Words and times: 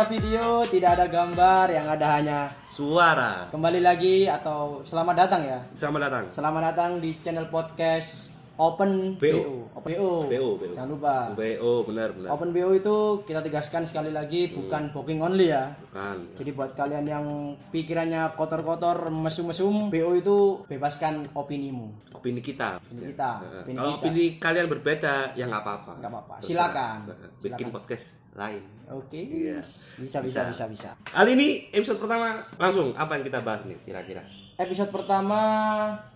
Ada 0.00 0.16
video, 0.16 0.64
tidak 0.64 0.96
ada 0.96 1.04
gambar, 1.12 1.76
yang 1.76 1.84
ada 1.84 2.06
hanya 2.16 2.48
Suara. 2.64 3.52
kembali 3.52 3.84
lagi 3.84 4.24
atau 4.24 4.80
selamat 4.80 5.28
datang 5.28 5.42
ya. 5.44 5.60
Selamat 5.76 6.00
datang. 6.08 6.24
Selamat 6.32 6.62
datang 6.72 7.04
di 7.04 7.20
channel 7.20 7.52
podcast 7.52 8.39
Open 8.60 9.16
BO. 9.16 9.24
BO. 9.24 9.52
Open 9.72 9.88
BO. 9.96 10.08
BO, 10.28 10.48
BO. 10.60 10.72
Jangan 10.76 10.90
lupa. 10.92 11.14
BO 11.32 11.72
benar 11.88 12.12
benar. 12.12 12.28
Open 12.36 12.52
BO 12.52 12.76
itu 12.76 12.96
kita 13.24 13.40
tegaskan 13.40 13.88
sekali 13.88 14.12
lagi 14.12 14.52
bukan 14.52 14.92
booking 14.92 15.24
only 15.24 15.48
ya. 15.48 15.72
Bukan. 15.80 16.36
Jadi 16.36 16.50
buat 16.52 16.76
kalian 16.76 17.08
yang 17.08 17.24
pikirannya 17.72 18.36
kotor-kotor, 18.36 19.08
mesum-mesum, 19.08 19.88
BO 19.88 20.12
itu 20.12 20.60
bebaskan 20.68 21.32
opinimu. 21.32 22.12
Opini 22.12 22.44
kita. 22.44 22.76
Opini 22.84 23.16
kita, 23.16 23.30
Heeh. 23.40 23.62
opini 23.64 23.76
Kalau 23.80 23.88
kita. 23.88 24.00
opini 24.04 24.24
kalian 24.36 24.66
berbeda 24.68 25.14
ya 25.32 25.44
nggak 25.48 25.62
apa-apa. 25.64 25.92
Nggak 25.96 26.10
apa-apa. 26.12 26.34
Silakan. 26.44 26.98
Heeh. 27.08 27.28
Bikin 27.40 27.68
podcast 27.72 28.20
lain. 28.36 28.60
Oke. 28.92 29.24
Iya. 29.24 29.64
Bisa, 29.96 30.20
bisa, 30.20 30.44
bisa, 30.44 30.64
bisa. 30.68 30.90
Kali 31.08 31.32
ini 31.32 31.48
episode 31.72 31.96
pertama 31.96 32.44
langsung 32.60 32.92
apa 32.92 33.16
yang 33.16 33.24
kita 33.24 33.40
bahas 33.40 33.64
nih 33.64 33.80
kira-kira? 33.88 34.20
Episode 34.60 34.92
pertama 34.92 35.40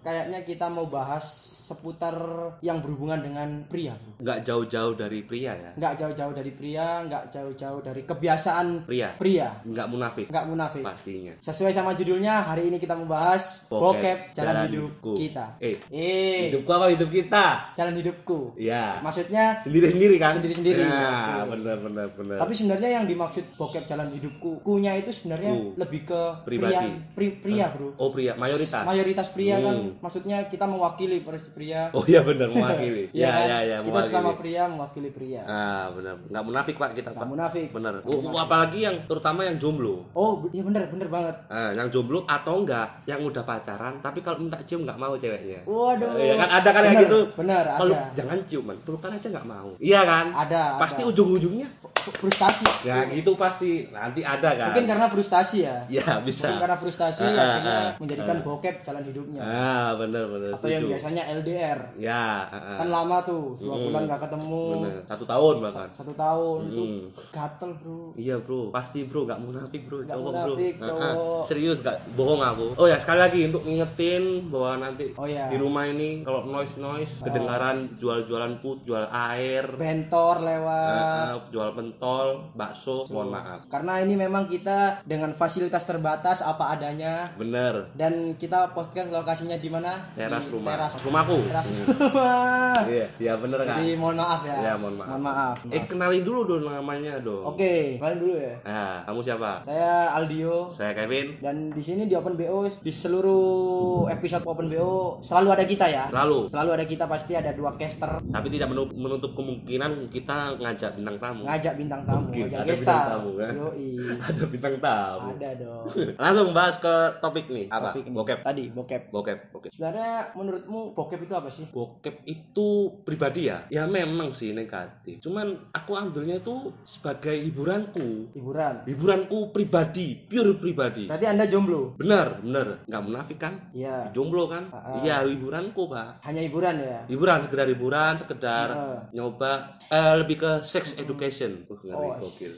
kayaknya 0.04 0.44
kita 0.44 0.68
mau 0.68 0.84
bahas 0.84 1.24
seputar 1.64 2.12
yang 2.60 2.76
berhubungan 2.78 3.16
dengan 3.18 3.64
pria. 3.64 3.96
Nggak 4.20 4.44
jauh-jauh 4.44 4.92
dari 4.92 5.24
pria 5.24 5.56
ya. 5.56 5.70
Nggak 5.72 5.92
jauh-jauh 5.96 6.36
dari 6.36 6.52
pria, 6.52 7.00
nggak 7.02 7.32
jauh-jauh 7.32 7.80
dari 7.80 8.04
kebiasaan 8.04 8.84
Pria. 8.84 9.16
pria. 9.16 9.64
Nggak 9.64 9.88
munafik. 9.88 10.26
Nggak 10.28 10.44
munafik. 10.44 10.84
Pastinya. 10.84 11.32
Sesuai 11.40 11.72
sama 11.72 11.96
judulnya, 11.96 12.44
hari 12.44 12.68
ini 12.68 12.76
kita 12.76 12.92
membahas 12.92 13.64
Bokep, 13.64 13.80
bokep, 13.80 14.18
jalan, 14.34 14.44
jalan 14.52 14.64
hidup 14.68 14.76
hidupku. 14.92 15.12
kita. 15.16 15.46
Eh, 15.56 15.76
Eh, 15.88 16.52
Hidupku 16.52 16.68
apa 16.68 16.86
hidup 16.92 17.08
kita? 17.08 17.46
jalan 17.72 17.94
hidupku. 17.96 18.38
Ya. 18.60 19.00
Maksudnya 19.00 19.56
Sendiri-sendiri 19.56 20.20
kan? 20.20 20.36
Sendiri-sendiri. 20.36 20.84
Nah, 20.84 21.48
benar 21.48 21.80
benar 21.80 22.08
benar. 22.12 22.44
Tapi 22.44 22.52
sebenarnya 22.52 23.00
yang 23.00 23.08
dimaksud 23.08 23.56
bokep 23.56 23.88
jalan 23.88 24.12
hidupku, 24.12 24.60
kunya 24.60 24.92
itu 24.92 25.08
sebenarnya 25.08 25.56
Ku. 25.56 25.80
lebih 25.80 26.04
ke 26.04 26.22
Pribadi. 26.44 26.76
pria, 26.76 27.16
pri- 27.16 27.36
pria 27.40 27.66
bro. 27.72 27.88
Oh 27.96 28.12
pria, 28.12 28.33
mayoritas. 28.36 28.84
Mayoritas 28.84 29.26
pria 29.30 29.56
kan, 29.58 29.74
Hmm. 29.74 29.90
maksudnya 29.98 30.38
kita 30.46 30.64
mewakili 30.64 31.18
pria. 31.24 31.88
Oh 31.96 32.04
iya 32.04 32.20
benar 32.20 32.48
mewakili. 32.48 33.08
Iya 33.16 33.24
ya 33.24 33.30
kan? 33.30 33.44
ya 33.44 33.58
ya 33.60 33.76
kita 33.78 33.90
mewakili. 33.90 34.06
sesama 34.06 34.30
pria 34.34 34.62
mewakili 34.66 35.10
pria. 35.10 35.42
Ah 35.44 35.86
benar, 35.90 36.14
nggak 36.24 36.44
munafik 36.44 36.74
pak 36.76 36.90
kita 36.92 37.08
Nggak 37.10 37.28
munafik. 37.28 37.68
Bener. 37.70 37.94
Oh, 38.04 38.18
apalagi 38.34 38.78
yang 38.82 38.96
terutama 39.04 39.42
yang 39.42 39.56
jomblo. 39.56 40.04
Oh, 40.12 40.46
iya 40.50 40.62
bener 40.62 40.86
bener 40.88 41.08
banget. 41.08 41.36
Ah, 41.46 41.70
yang 41.70 41.88
jomblo 41.88 42.22
atau 42.24 42.60
enggak 42.60 42.88
yang 43.04 43.20
udah 43.20 43.42
pacaran 43.42 43.98
tapi 43.98 44.20
kalau 44.20 44.40
minta 44.40 44.58
cium 44.62 44.82
nggak 44.82 44.98
mau 44.98 45.14
ceweknya. 45.14 45.62
Waduh. 45.64 46.18
Iya 46.18 46.34
kan 46.36 46.48
ada 46.52 46.68
kan 46.70 46.82
yang 46.82 46.94
Bener, 46.94 47.04
gitu. 47.06 47.18
Bener, 47.34 47.64
Kalau 47.74 47.94
jangan 48.12 48.38
ciuman, 48.44 48.76
pelukan 48.82 49.10
aja 49.10 49.26
nggak 49.28 49.46
mau. 49.46 49.68
Iya 49.76 50.00
kan? 50.02 50.26
Ada, 50.30 50.62
Pasti 50.78 51.00
ada. 51.00 51.10
ujung-ujungnya 51.10 51.68
Frustasi. 52.04 52.84
ya 52.84 53.00
gitu 53.08 53.32
pasti 53.32 53.88
nanti 53.88 54.20
ada 54.20 54.52
kan. 54.52 54.68
Mungkin 54.70 54.84
karena 54.84 55.06
frustasi 55.08 55.64
ya. 55.64 55.76
Ya 55.88 56.20
bisa. 56.20 56.52
Mungkin 56.52 56.60
karena 56.60 56.76
frustasi 56.76 57.24
ah, 57.24 57.32
akhirnya 57.32 57.78
ah, 57.80 57.88
menjadikan 58.26 58.38
bokep 58.42 58.76
jalan 58.80 59.02
hidupnya. 59.04 59.40
Ah 59.40 59.88
bener 59.94 60.24
bener. 60.26 60.50
Atau 60.50 60.66
yang 60.66 60.80
setuju. 60.80 60.92
biasanya 60.92 61.22
LDR. 61.34 61.78
Ya. 61.96 62.24
ah. 62.46 62.76
Kan 62.76 62.88
lama 62.88 63.16
tuh, 63.20 63.52
dua 63.54 63.76
bulan 63.78 64.02
gak 64.06 64.20
ketemu. 64.22 64.64
Bener. 64.80 64.98
Satu 65.04 65.24
tahun 65.24 65.54
bahkan. 65.60 65.88
Satu 65.90 66.12
tahun 66.14 66.58
itu 66.66 66.82
Hmm. 66.84 67.02
gatel 67.30 67.70
bro. 67.74 68.00
Iya 68.14 68.36
bro, 68.38 68.62
pasti 68.70 69.00
bro, 69.02 69.20
gak 69.24 69.38
munafik 69.38 69.82
bro, 69.84 69.98
Nggak 70.00 70.14
cowok 70.14 70.32
munafik, 70.32 70.74
bro. 70.74 70.86
cowok. 70.86 71.02
Ah, 71.02 71.14
ah. 71.14 71.42
serius 71.44 71.78
gak 71.80 71.96
bohong 72.14 72.42
aku. 72.42 72.66
Oh 72.76 72.86
ya 72.86 72.96
sekali 72.96 73.20
lagi 73.20 73.40
untuk 73.44 73.62
ngingetin 73.64 74.22
bahwa 74.48 74.72
nanti 74.80 75.04
Oh, 75.14 75.26
iya. 75.26 75.46
di 75.46 75.56
rumah 75.56 75.84
ini 75.84 76.22
kalau 76.22 76.44
noise 76.44 76.76
noise 76.76 77.22
kedengaran 77.22 77.96
jual-jualan 77.96 78.58
put, 78.58 78.82
jual 78.82 79.04
air, 79.06 79.64
Bentor 79.74 80.40
lewat. 80.40 80.90
ah, 81.26 81.36
jual 81.48 81.70
pentol, 81.72 82.26
bakso, 82.52 83.04
mohon 83.08 83.32
maaf. 83.32 83.66
Karena 83.66 83.98
ini 83.98 84.14
memang 84.14 84.46
kita 84.46 85.02
dengan 85.02 85.30
fasilitas 85.30 85.84
terbatas 85.84 86.40
apa 86.40 86.70
adanya 86.70 87.32
Bener, 87.34 87.90
dan 87.92 88.13
kita 88.34 88.70
podcast 88.70 89.08
lokasinya 89.08 89.56
di 89.56 89.66
mana? 89.66 89.92
teras 90.14 90.44
Di 90.44 90.52
rumah, 90.52 90.70
Teras 90.72 90.92
rumahku. 91.00 91.38
teras 91.46 91.68
rumah. 91.76 92.76
Iya, 92.84 93.06
iya 93.16 93.32
bener 93.34 93.58
kan. 93.60 93.76
Jadi 93.76 93.94
mohon 93.94 94.16
maaf 94.16 94.40
ya. 94.42 94.54
Iya, 94.56 94.72
mohon 94.74 94.94
maaf. 94.94 95.08
Mohon 95.08 95.22
maaf. 95.24 95.56
Eh 95.68 95.82
kenalin 95.84 96.22
dulu 96.22 96.40
dong 96.44 96.62
namanya 96.64 97.16
dong. 97.18 97.44
Oke, 97.46 97.96
kalian 97.96 98.18
dulu 98.18 98.34
ya. 98.34 98.54
Nah, 98.62 99.02
kamu 99.04 99.20
siapa? 99.20 99.50
Saya 99.60 100.10
Aldio 100.12 100.68
Saya 100.68 100.92
Kevin. 100.92 101.38
dan 101.38 101.70
di 101.70 101.80
sini 101.80 102.04
di 102.04 102.14
Open 102.14 102.34
BO 102.34 102.66
di 102.76 102.92
seluruh 102.92 104.06
episode 104.08 104.44
Open 104.44 104.66
BO 104.66 105.18
selalu 105.20 105.48
ada 105.50 105.64
kita 105.64 105.86
ya. 105.86 106.04
Selalu. 106.08 106.46
Selalu 106.46 106.70
ada 106.72 106.84
kita 106.84 107.04
pasti 107.06 107.32
ada 107.32 107.50
dua 107.50 107.74
caster 107.74 108.20
Tapi 108.20 108.46
tidak 108.48 108.68
menutup, 108.68 108.94
menutup 108.94 109.32
kemungkinan 109.32 110.08
kita 110.08 110.56
ngajak 110.56 110.90
bintang 110.94 111.16
tamu. 111.16 111.42
ngajak 111.44 111.74
bintang 111.74 112.02
tamu, 112.02 112.20
Mungkin 112.24 112.42
ngajak 112.44 112.60
ada 112.60 112.68
gestar. 112.68 112.94
bintang 112.94 113.10
tamu 113.14 113.30
kan? 113.34 113.52
Yoi. 113.54 113.88
Ada 114.24 114.44
bintang 114.46 114.74
tamu. 114.78 115.28
Ada 115.32 115.50
dong. 115.56 115.84
Langsung 116.22 116.48
bahas 116.50 116.76
ke 116.76 116.94
topik 117.18 117.46
nih. 117.48 117.66
Apa? 117.68 117.93
Ini. 118.02 118.10
Bokep. 118.10 118.38
Tadi 118.42 118.64
bokep. 118.70 119.02
Bokep. 119.12 119.38
Oke. 119.54 119.68
Sebenarnya 119.70 120.34
menurutmu 120.34 120.96
bokep 120.96 121.20
itu 121.22 121.34
apa 121.36 121.48
sih? 121.48 121.70
Bokep 121.70 122.26
itu 122.26 122.68
pribadi 123.06 123.46
ya? 123.46 123.62
Ya 123.70 123.84
memang 123.86 124.34
sih 124.34 124.50
negatif. 124.50 125.20
Cuman 125.22 125.70
aku 125.70 125.94
ambilnya 125.94 126.42
itu 126.42 126.72
sebagai 126.82 127.34
hiburanku. 127.34 128.34
Hiburan. 128.34 128.82
Hiburanku 128.84 129.54
pribadi, 129.54 130.18
pure 130.26 130.58
pribadi. 130.58 131.06
Berarti 131.06 131.26
Anda 131.26 131.44
jomblo? 131.46 131.94
Bener, 131.94 132.40
bener. 132.42 132.66
Nggak 132.88 133.02
munafik 133.02 133.38
kan? 133.38 133.54
Iya. 133.70 134.10
Jomblo 134.10 134.50
kan? 134.50 134.66
Iya, 135.02 135.22
hiburanku, 135.26 135.86
Pak. 135.86 136.24
Hanya 136.26 136.42
hiburan 136.42 136.74
ya? 136.80 137.00
Hiburan, 137.06 137.38
sekedar 137.44 137.66
hiburan, 137.68 138.12
sekedar 138.16 138.66
Ah. 138.74 139.00
nyoba 139.12 139.66
eh, 139.86 140.14
lebih 140.18 140.40
ke 140.40 140.52
sex 140.64 140.96
education. 140.98 141.66
Uh, 141.68 141.92
Oh, 141.94 142.16
gokil. 142.18 142.50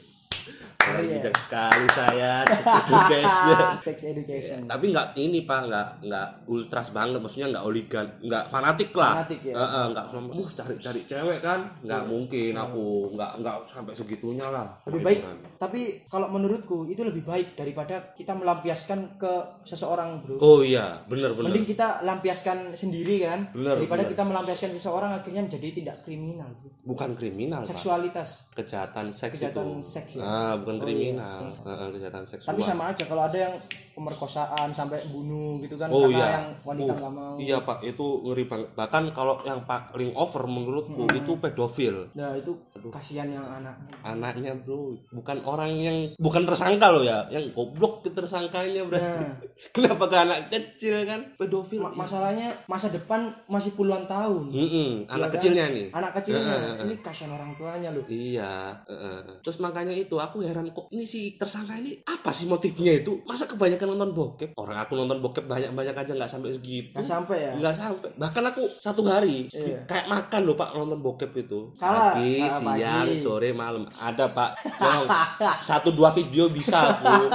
Ngeri 0.79 1.03
ya. 1.05 1.15
Bijak 1.19 1.35
sekali 1.37 1.85
saya 1.89 2.31
sex 2.45 2.63
education. 2.63 3.59
Sex 3.87 3.97
education. 4.05 4.59
tapi 4.65 4.85
nggak 4.89 5.07
ini 5.15 5.43
pak 5.43 5.67
nggak 5.67 5.87
nggak 6.01 6.27
ultras 6.47 6.87
banget 6.89 7.19
maksudnya 7.19 7.51
nggak 7.51 7.65
oligan 7.65 8.07
nggak 8.21 8.43
fanatik 8.47 8.91
lah 8.91 9.19
Fanatik 9.19 9.39
ya? 9.43 9.53
Nggak 9.87 10.05
sama 10.07 10.31
uh 10.31 10.49
cari 10.49 10.75
cari 10.77 11.01
cewek 11.03 11.39
kan 11.39 11.59
nggak 11.81 12.03
mungkin 12.05 12.53
aku 12.53 12.83
nggak 13.13 13.31
nggak 13.37 13.55
sampai 13.63 13.91
segitunya 13.91 14.47
lah 14.47 14.63
Lebih 14.85 15.01
baik. 15.03 15.19
Tapi 15.57 15.79
kalau 16.07 16.29
menurutku 16.29 16.85
itu 16.85 17.01
lebih 17.01 17.23
baik 17.23 17.53
daripada 17.53 18.13
kita 18.13 18.31
melampiaskan 18.31 19.17
ke 19.17 19.33
seseorang, 19.63 20.21
Bro. 20.21 20.37
oh 20.37 20.59
iya 20.61 21.01
bener 21.05 21.33
bener 21.33 21.49
Mending 21.49 21.67
kita 21.67 21.99
lampiaskan 22.01 22.71
sendiri 22.73 23.21
kan 23.21 23.49
Bener, 23.51 23.75
daripada 23.75 24.05
bener. 24.05 24.11
kita 24.13 24.23
melampiaskan 24.23 24.69
ke 24.71 24.77
seseorang 24.77 25.11
akhirnya 25.13 25.41
menjadi 25.43 25.67
tindak 25.73 25.97
kriminal, 25.99 26.47
Bro. 26.55 26.69
bukan 26.85 27.09
kriminal 27.13 27.59
pak 27.59 27.69
Seksualitas. 27.69 28.47
kejahatan 28.53 29.09
seks 29.09 29.35
Kejahatan 29.35 29.65
itu 29.67 29.83
seks 29.83 30.11
ya? 30.15 30.23
ah 30.23 30.36
bukan 30.61 30.77
kriminal. 30.81 31.41
Eh, 31.65 31.69
eh, 31.69 31.87
kejahatan 31.95 32.23
seksual. 32.27 32.49
Tapi 32.53 32.61
sama 32.63 32.83
aja 32.91 33.03
kalau 33.05 33.23
ada 33.25 33.37
yang 33.37 33.55
pemerkosaan 33.97 34.69
sampai 34.69 35.09
bunuh 35.09 35.57
gitu 35.57 35.73
kan 35.73 35.89
Oh 35.89 36.05
karena 36.05 36.13
iya. 36.15 36.27
yang 36.37 36.47
wanita 36.61 36.85
Oh, 36.87 36.95
nggak 36.95 37.11
mau. 37.11 37.35
Iya 37.35 37.57
pak, 37.59 37.81
itu 37.81 38.05
ngeri 38.21 38.45
banget. 38.45 38.69
Bahkan 38.71 39.03
kalau 39.09 39.33
yang 39.41 39.61
paling 39.63 40.13
over 40.13 40.45
menurutku 40.45 41.03
Hmm. 41.03 41.17
itu 41.17 41.31
pedofil. 41.35 42.05
Nah, 42.13 42.31
itu 42.31 42.53
kasihan 42.87 43.25
yang 43.27 43.41
anaknya. 43.43 43.93
Anaknya 44.03 44.51
bro, 44.55 44.93
bukan 45.11 45.37
orang 45.41 45.73
yang 45.73 45.97
bukan 46.15 46.45
tersangka 46.45 46.87
loh 46.87 47.01
ya, 47.01 47.25
yang 47.27 47.49
goblok 47.51 48.01
ke 48.01 48.09
tersangkanya 48.11 48.85
berarti. 48.85 49.17
Nah. 49.17 49.33
Kenapa 49.75 50.05
ke 50.05 50.15
anak 50.15 50.39
kecil 50.47 51.01
kan? 51.03 51.33
Pedofil. 51.33 51.81
Ma- 51.81 51.97
masalahnya 51.97 52.53
masa 52.67 52.87
depan 52.87 53.25
masih 53.47 53.73
puluhan 53.73 54.05
tahun. 54.05 54.45
Mm-mm, 54.47 54.89
Iya 55.01 55.11
anak 55.11 55.27
kan? 55.27 55.33
kecilnya 55.35 55.65
nih. 55.69 55.87
Anak 55.89 56.11
kecilnya 56.13 56.55
ini 56.79 56.95
kasihan 56.99 57.33
orang 57.33 57.51
tuanya 57.53 57.89
loh. 57.89 58.05
Iya, 58.05 58.77
eh, 58.83 58.93
eh. 58.93 59.19
terus 59.41 59.57
makanya 59.57 59.91
itu 59.91 60.13
aku 60.15 60.39
heran 60.39 60.69
kok 60.69 60.85
ini 60.89 61.03
si 61.03 61.33
tersangka 61.35 61.73
ini 61.75 61.97
apa 62.03 62.29
sih 62.29 62.45
motifnya 62.45 62.93
itu? 62.95 63.23
Masa 63.23 63.47
kebanyakan 63.47 63.86
nonton 63.87 64.11
bokep? 64.11 64.49
Orang 64.53 64.77
aku 64.77 64.93
nonton 64.95 65.17
bokep 65.17 65.45
banyak-banyak 65.45 65.95
aja 65.95 66.11
nggak 66.13 66.27
sampai 66.27 66.51
segitu. 66.51 66.91
Nggak 66.91 67.07
sampai 67.07 67.37
ya. 67.39 67.51
nggak 67.55 67.73
sampai 67.73 68.09
bahkan 68.15 68.43
aku 68.45 68.63
satu 68.77 69.01
hari 69.03 69.47
Iya. 69.49 69.79
kayak 69.85 70.05
makan 70.07 70.41
loh 70.43 70.53
pak 70.53 70.69
nonton 70.71 70.99
bokep 70.99 71.31
itu 71.35 71.71
Kalah. 71.75 72.13
pagi 72.13 72.41
Ah, 72.41 72.51
siang 72.51 73.05
pagi. 73.05 73.17
sore 73.17 73.49
malam 73.51 73.83
ada 73.93 74.27
pak 74.27 74.49
Tolong, 74.73 75.07
satu 75.69 75.89
dua 75.91 76.11
video 76.11 76.49
bisa 76.49 76.77
aku 76.93 77.29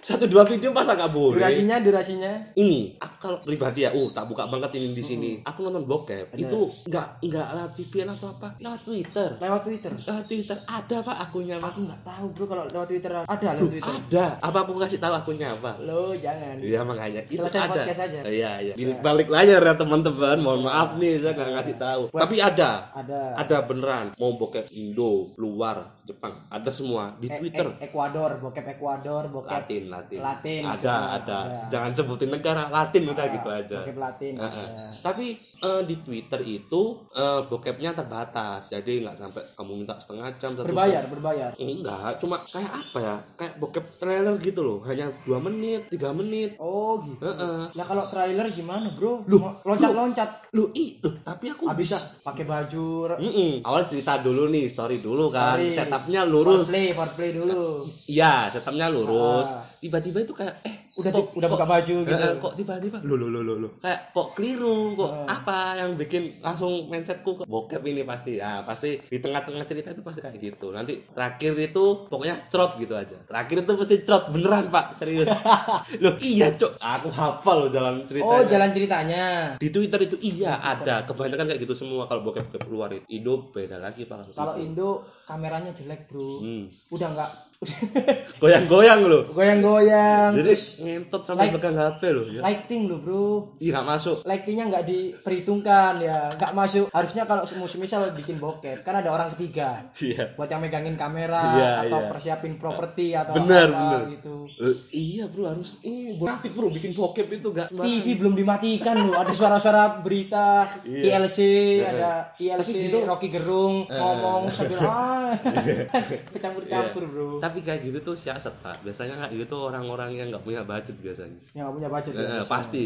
satu 0.00 0.24
dua 0.24 0.44
video 0.44 0.70
masa 0.70 0.92
nggak 0.92 1.10
boleh 1.10 1.38
Durasinya, 1.38 1.76
durasinya. 1.78 2.32
ini 2.54 2.94
aku 2.96 3.16
kalau 3.18 3.38
pribadi 3.40 3.82
ya 3.82 3.90
uh 3.90 4.08
tak 4.10 4.26
buka 4.26 4.46
banget 4.46 4.76
ini 4.76 4.90
di 4.90 5.00
sini 5.00 5.30
aku 5.40 5.62
nonton 5.62 5.84
bokep 5.84 6.34
itu 6.34 6.60
nggak 6.84 7.06
nggak 7.22 7.46
lewat 7.54 7.72
VPN 7.72 8.08
atau 8.10 8.28
apa 8.30 8.48
lewat 8.58 8.80
Twitter 8.82 9.30
Lewat 9.36 9.62
Twitter. 9.62 9.92
lewat 9.98 10.24
Twitter 10.24 10.56
ada 10.64 10.96
pak 11.00 11.16
akunnya 11.22 11.56
pak 11.56 11.70
Aku 11.70 11.80
nggak 11.82 12.00
tahu 12.02 12.26
bro 12.30 12.44
kalau 12.46 12.64
lewat 12.66 12.88
Twitter 12.88 13.10
ada 13.14 13.48
lewat 13.50 13.70
Twitter. 13.70 13.94
ada 13.94 14.24
apa 14.40 14.58
aku 14.60 14.72
kasih 14.76 14.98
tahu 14.98 15.14
akunnya 15.14 15.48
apa 15.52 15.72
lo 15.94 16.10
jangan 16.12 16.58
Iya 16.58 16.80
makanya 16.82 17.22
itu 17.24 17.38
Selesai 17.38 17.60
ada. 17.60 17.70
podcast 17.72 18.00
aja. 18.02 18.18
Iya 18.24 18.50
iya. 18.60 18.74
Balik 18.74 18.98
balik 19.00 19.28
layar 19.30 19.62
ya 19.62 19.74
teman-teman. 19.74 20.36
Mohon 20.36 20.62
maaf 20.64 20.90
nih 20.96 21.14
saya 21.16 21.32
nggak 21.32 21.50
ngasih 21.54 21.76
tahu. 21.76 22.02
Tapi 22.10 22.36
ada. 22.36 22.70
ada 22.90 23.20
Ada 23.36 23.56
beneran. 23.62 24.06
Mau 24.14 24.34
bokep 24.34 24.66
Indo, 24.70 25.30
luar, 25.36 25.78
Jepang, 26.02 26.34
ada 26.48 26.68
semua 26.68 27.14
di 27.16 27.26
E- 27.26 27.38
Twitter. 27.38 27.70
E- 27.72 27.86
Ekuador 27.86 28.36
bokep 28.36 28.66
Ekuador 28.70 29.30
bokep 29.30 29.54
Latin, 29.54 29.82
Latin. 29.88 30.18
Latin, 30.20 30.62
Ada, 30.66 30.74
ada, 30.74 30.98
ada. 31.14 31.38
Jangan 31.68 31.90
sebutin 31.94 32.28
negara, 32.28 32.66
Latin 32.68 33.02
udah 33.06 33.26
gitu 33.30 33.48
aja. 33.48 33.78
bokep 33.80 33.96
Latin 33.96 34.32
Heeh. 34.36 34.66
ada. 34.66 34.86
Tapi 35.00 35.26
eh, 35.64 35.82
di 35.82 35.96
Twitter 35.98 36.40
itu 36.40 36.82
eh, 37.10 37.40
bokepnya 37.42 37.90
terbatas, 37.92 38.68
jadi 38.68 39.00
nggak 39.00 39.16
sampai 39.16 39.42
kamu 39.54 39.72
minta 39.76 39.96
setengah 39.96 40.28
jam 40.34 40.52
satu 40.52 40.64
berbayar 40.64 41.02
berbayar 41.06 41.50
Enggak, 41.56 42.18
cuma 42.18 42.36
kayak 42.42 42.68
apa 42.70 42.98
ya? 42.98 43.14
Kayak 43.34 43.54
bokep 43.56 43.84
trailer 43.96 44.34
gitu 44.38 44.60
loh, 44.60 44.78
hanya 44.84 45.08
dua 45.22 45.38
menit, 45.38 45.88
tiga 45.88 46.10
menit. 46.10 46.54
oh 46.56 47.00
gitu 47.00 47.18
Heeh. 47.18 47.64
nah 47.70 47.84
kalau 47.84 48.04
trailer 48.06 48.46
gimana 48.50 48.90
bro 48.90 49.24
loncat 49.62 49.92
loncat 49.92 50.30
Lu 50.50 50.70
itu, 50.70 51.10
tapi 51.24 51.48
aku 51.48 51.66
habis 51.66 51.90
bisa. 51.90 51.98
pakai 52.22 52.44
baju 52.44 52.84
re- 53.06 53.18
Mm-mm. 53.18 53.52
Awal 53.62 53.82
cerita 53.84 54.18
dulu 54.18 54.46
nih, 54.46 54.68
story 54.68 55.00
dulu 55.00 55.26
kan. 55.26 55.58
Story. 55.58 55.74
Setupnya 55.74 56.22
lurus. 56.22 56.68
foreplay 56.68 56.94
foreplay 56.94 57.30
dulu 57.32 57.82
Iya, 58.06 58.52
setupnya 58.52 58.86
lurus. 58.86 59.50
Ah. 59.50 59.66
Tiba-tiba 59.76 60.20
itu 60.20 60.30
kayak 60.30 60.54
eh 60.62 60.83
udah 60.94 61.10
kok, 61.10 61.18
di- 61.18 61.30
udah 61.36 61.48
buka 61.48 61.66
baju 61.66 61.94
gitu. 62.00 62.14
Eh, 62.16 62.34
kok 62.38 62.52
tiba-tiba? 62.54 62.98
Lo 63.02 63.14
lo 63.14 63.26
lo 63.26 63.40
lo 63.40 63.54
lo 63.56 63.68
kayak 63.76 64.10
kok 64.10 64.28
keliru 64.32 64.94
kok 64.94 65.10
Ah. 65.26 65.36
apa 65.36 65.56
yang 65.76 65.90
bikin 65.94 66.22
langsung 66.38 66.86
mindsetku 66.86 67.34
ke 67.34 67.42
bokep 67.44 67.82
ini 67.82 68.02
pasti. 68.02 68.36
Ya 68.36 68.62
pasti 68.62 68.94
di 69.00 69.18
tengah-tengah 69.18 69.64
cerita 69.64 69.90
itu 69.90 70.00
pasti 70.00 70.20
kayak 70.20 70.38
gitu. 70.38 70.70
Nanti 70.70 71.02
terakhir 71.08 71.50
itu 71.56 71.84
pokoknya 72.06 72.46
trot 72.46 72.78
gitu 72.78 72.94
aja. 72.94 73.18
Terakhir 73.20 73.56
itu 73.60 73.72
pasti 73.74 73.96
trot 74.00 74.24
beneran 74.30 74.68
pak. 74.68 74.94
Serius. 74.94 75.26
Loh 76.04 76.14
iya 76.18 76.48
cok. 76.48 76.78
Aku 76.78 77.08
hafal 77.10 77.56
loh 77.60 77.70
jalan 77.70 78.02
ceritanya. 78.04 78.30
Oh 78.30 78.42
jalan 78.44 78.70
ceritanya. 78.70 79.24
Di 79.56 79.68
Twitter 79.68 79.98
itu 80.00 80.16
iya 80.20 80.56
ada. 80.56 81.02
Kebanyakan 81.04 81.48
kayak 81.48 81.60
gitu 81.60 81.74
semua 81.74 82.06
kalau 82.06 82.22
bokep 82.22 82.46
bokep 82.48 82.70
luar 82.70 82.90
itu. 82.92 83.02
Indo 83.10 83.50
beda 83.50 83.76
lagi 83.76 84.06
pak. 84.06 84.30
Kalau 84.30 84.54
Indo 84.56 85.02
kameranya 85.24 85.70
jelek 85.70 86.06
bro. 86.06 86.38
Hmm. 86.38 86.64
udah 86.90 87.08
nggak 87.10 87.30
goyang-goyang 88.42 89.00
loh 89.02 89.24
goyang-goyang. 89.26 90.34
Jadi 90.34 90.52
ngentot 90.82 91.22
sampai 91.22 91.48
like- 91.48 91.54
pegang 91.56 91.76
HP 91.76 92.02
loh 92.10 92.26
ya? 92.28 92.40
Lighting 92.40 92.82
lo 92.84 92.96
bro. 92.98 93.28
Iya 93.56 93.70
nggak 93.74 93.88
masuk. 93.88 94.16
Lightingnya 94.22 94.64
nggak 94.68 94.84
diperhitungkan 94.84 95.92
ya. 95.98 96.18
Nggak 96.34 96.52
masuk. 96.52 96.86
Harusnya 96.90 97.24
kalau 97.24 97.42
musim 97.56 97.80
misal 97.80 98.04
bikin 98.12 98.36
bokep 98.36 98.82
kan 98.82 98.94
ada 98.94 99.08
orang 99.08 99.32
ketiga. 99.32 99.80
Iya. 99.96 100.34
Buat 100.34 100.50
yang 100.50 100.60
megangin 100.60 100.92
kamera 100.94 101.40
Iya, 101.54 101.70
atau 101.84 101.98
iya. 101.98 102.08
persiapin 102.10 102.54
properti 102.54 103.06
atau 103.12 103.32
Bener, 103.34 103.68
apa 103.70 103.80
bener. 103.80 104.00
gitu. 104.12 104.34
Eh, 104.54 104.76
iya 104.92 105.24
bro 105.24 105.48
harus 105.48 105.80
ini 105.82 106.12
grafik 106.14 106.52
bro 106.52 106.68
bikin 106.68 106.92
bokep 106.92 107.26
itu 107.30 107.48
gak 107.50 107.72
TV 107.72 108.06
belum 108.14 108.34
dimatikan 108.34 108.96
loh 109.00 109.16
ada 109.16 109.30
suara-suara 109.30 109.98
berita 109.98 110.68
Iya. 110.84 111.16
ILC 111.16 111.38
ada 111.82 112.34
ILC 112.36 112.70
gitu- 112.84 113.04
Rocky 113.04 113.28
Gerung 113.30 113.86
Eh. 113.86 113.94
ngomong 113.94 114.50
sambil 114.50 114.78
ah 114.82 115.13
kecampur-campur 116.34 117.02
bro. 117.08 117.28
Tapi 117.40 117.58
kayak 117.62 117.80
gitu 117.86 117.98
tuh 118.00 118.16
siasat 118.16 118.54
pak. 118.60 118.82
Biasanya 118.84 119.26
kayak 119.26 119.32
gitu 119.46 119.56
orang-orang 119.58 120.14
yang 120.14 120.28
nggak 120.30 120.44
punya 120.44 120.62
budget 120.64 120.96
biasanya. 121.00 121.38
Yang 121.52 121.64
nggak 121.64 121.76
punya 121.76 121.88
budget 121.90 122.12
ya, 122.14 122.28
Eh, 122.40 122.46
pasti. 122.46 122.82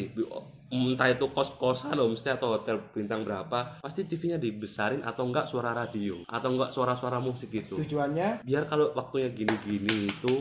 Entah 0.68 1.08
itu 1.08 1.24
kos-kosan 1.32 1.96
loh 1.96 2.12
mesti 2.12 2.28
atau 2.28 2.52
hotel 2.52 2.76
bintang 2.92 3.24
berapa 3.24 3.80
pasti 3.80 4.04
TV-nya 4.04 4.36
dibesarin 4.36 5.00
atau 5.00 5.24
enggak 5.24 5.48
suara 5.48 5.72
radio 5.72 6.20
atau 6.28 6.48
enggak 6.52 6.76
suara-suara 6.76 7.16
musik 7.24 7.48
gitu. 7.48 7.80
Tujuannya? 7.80 8.44
Biar 8.44 8.68
kalau 8.68 8.92
waktunya 8.92 9.32
gini-gini 9.32 10.12
itu 10.12 10.36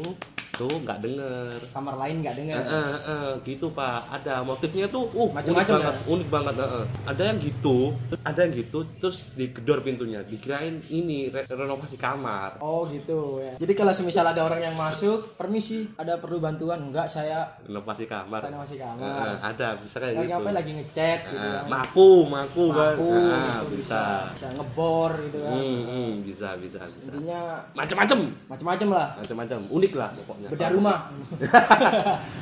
tuh 0.57 0.74
nggak 0.80 1.00
denger 1.00 1.57
kamar 1.69 1.95
lain 1.95 2.15
nggak 2.19 2.36
dengar 2.36 2.57
Eh, 2.57 2.74
eh, 2.74 2.98
eh, 3.07 3.31
gitu 3.44 3.69
pak 3.69 4.09
ada 4.12 4.42
motifnya 4.42 4.86
tuh 4.88 5.06
uh 5.07 5.24
unik 5.24 5.36
Macem-macem 5.36 5.74
banget 5.77 5.95
ya? 5.95 6.04
unik 6.09 6.27
banget 6.27 6.56
eh, 6.56 6.69
eh. 6.74 6.86
ada 7.06 7.21
yang 7.24 7.38
gitu 7.38 7.77
ada 8.21 8.39
yang 8.39 8.54
gitu 8.54 8.80
terus 8.98 9.18
digedor 9.31 9.80
pintunya 9.80 10.19
dikirain 10.21 10.81
ini 10.88 11.30
re- 11.30 11.45
renovasi 11.45 11.95
kamar 11.95 12.57
Oh 12.59 12.83
gitu 12.88 13.39
ya. 13.39 13.54
Jadi 13.56 13.74
kalau 13.74 13.92
semisal 13.92 14.25
ada 14.25 14.42
orang 14.42 14.59
yang 14.59 14.75
masuk, 14.75 15.36
permisi, 15.36 15.86
ada 15.95 16.18
perlu 16.18 16.38
bantuan? 16.38 16.80
Enggak, 16.80 17.06
saya 17.06 17.45
renovasi 17.62 18.06
kamar 18.06 18.39
Eh, 18.39 18.50
kamar. 18.50 18.65
eh, 19.00 19.36
ada 19.44 19.68
bisa 19.77 19.98
kayak 19.98 20.13
Lagi 20.13 20.24
gitu 20.24 20.33
ngapain 20.33 20.56
lagi 20.56 20.71
ngechat 20.74 21.19
gitu 21.27 21.38
Eh, 21.38 21.54
kan. 21.54 21.63
maku 21.68 22.09
maku 22.25 22.65
kan 22.69 22.94
Maku, 22.94 23.12
Eh, 23.12 23.36
gitu, 23.38 23.65
bisa 23.77 24.01
bisa 24.31 24.48
ngebor 24.51 25.12
gitu 25.21 25.38
kan. 25.39 25.51
Hmm, 25.54 25.81
hmm, 25.83 26.12
bisa 26.24 26.50
bisa 26.57 26.80
bisa 26.81 27.07
Intinya 27.07 27.39
macam-macam 27.74 28.18
macam-macam 28.48 28.88
lah. 28.92 29.07
macam-macam 29.18 29.57
unik 29.69 29.94
lah 29.94 30.09
pokoknya 30.15 30.47
Bedah 30.48 30.70
rumah. 30.72 30.98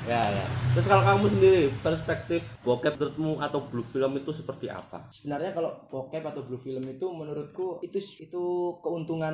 ya 0.06 0.22
ya 0.24 0.46
terus 0.72 0.86
kalau 0.86 1.02
kamu 1.02 1.26
sendiri 1.30 1.72
perspektif 1.80 2.42
bokep 2.60 2.94
menurutmu 2.94 3.40
atau 3.40 3.64
blue 3.64 3.82
film 3.82 4.12
itu 4.14 4.30
seperti 4.30 4.68
apa 4.68 5.08
Sebenarnya 5.08 5.50
kalau 5.50 5.72
bokep 5.88 6.20
atau 6.22 6.44
blue 6.44 6.58
film 6.58 6.84
itu 6.84 7.08
menurutku 7.08 7.80
itu 7.82 7.96
itu 8.20 8.44
keuntungan 8.80 9.34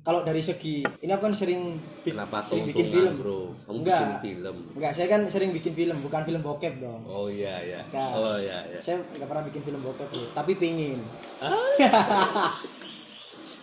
kalau 0.00 0.20
dari 0.20 0.38
segi 0.38 0.84
ini 1.00 1.10
aku 1.10 1.24
kan 1.24 1.34
sering 1.34 1.74
bi- 2.04 2.12
kenapa 2.12 2.44
sering 2.44 2.68
bikin 2.68 2.86
film. 2.88 3.12
bro 3.16 3.40
kamu 3.64 3.76
Enggak. 3.80 3.98
bikin 3.98 4.20
film 4.36 4.56
Enggak, 4.76 4.92
saya 4.92 5.06
kan 5.08 5.20
sering 5.26 5.50
bikin 5.50 5.72
film, 5.72 5.96
bukan 5.98 6.22
film 6.22 6.40
bokep 6.40 6.74
dong. 6.78 7.02
oh 7.04 7.26
iya 7.26 7.56
iya 7.58 7.80
Enggak. 7.82 8.10
oh 8.12 8.36
iya 8.36 8.58
iya 8.68 8.78
Saya 8.78 9.00
nggak 9.00 9.26
pernah 9.26 9.44
bikin 9.48 9.62
film 9.64 9.80
bokep 9.80 10.08
loh, 10.08 10.28
tapi 10.30 10.52
pingin. 10.54 11.00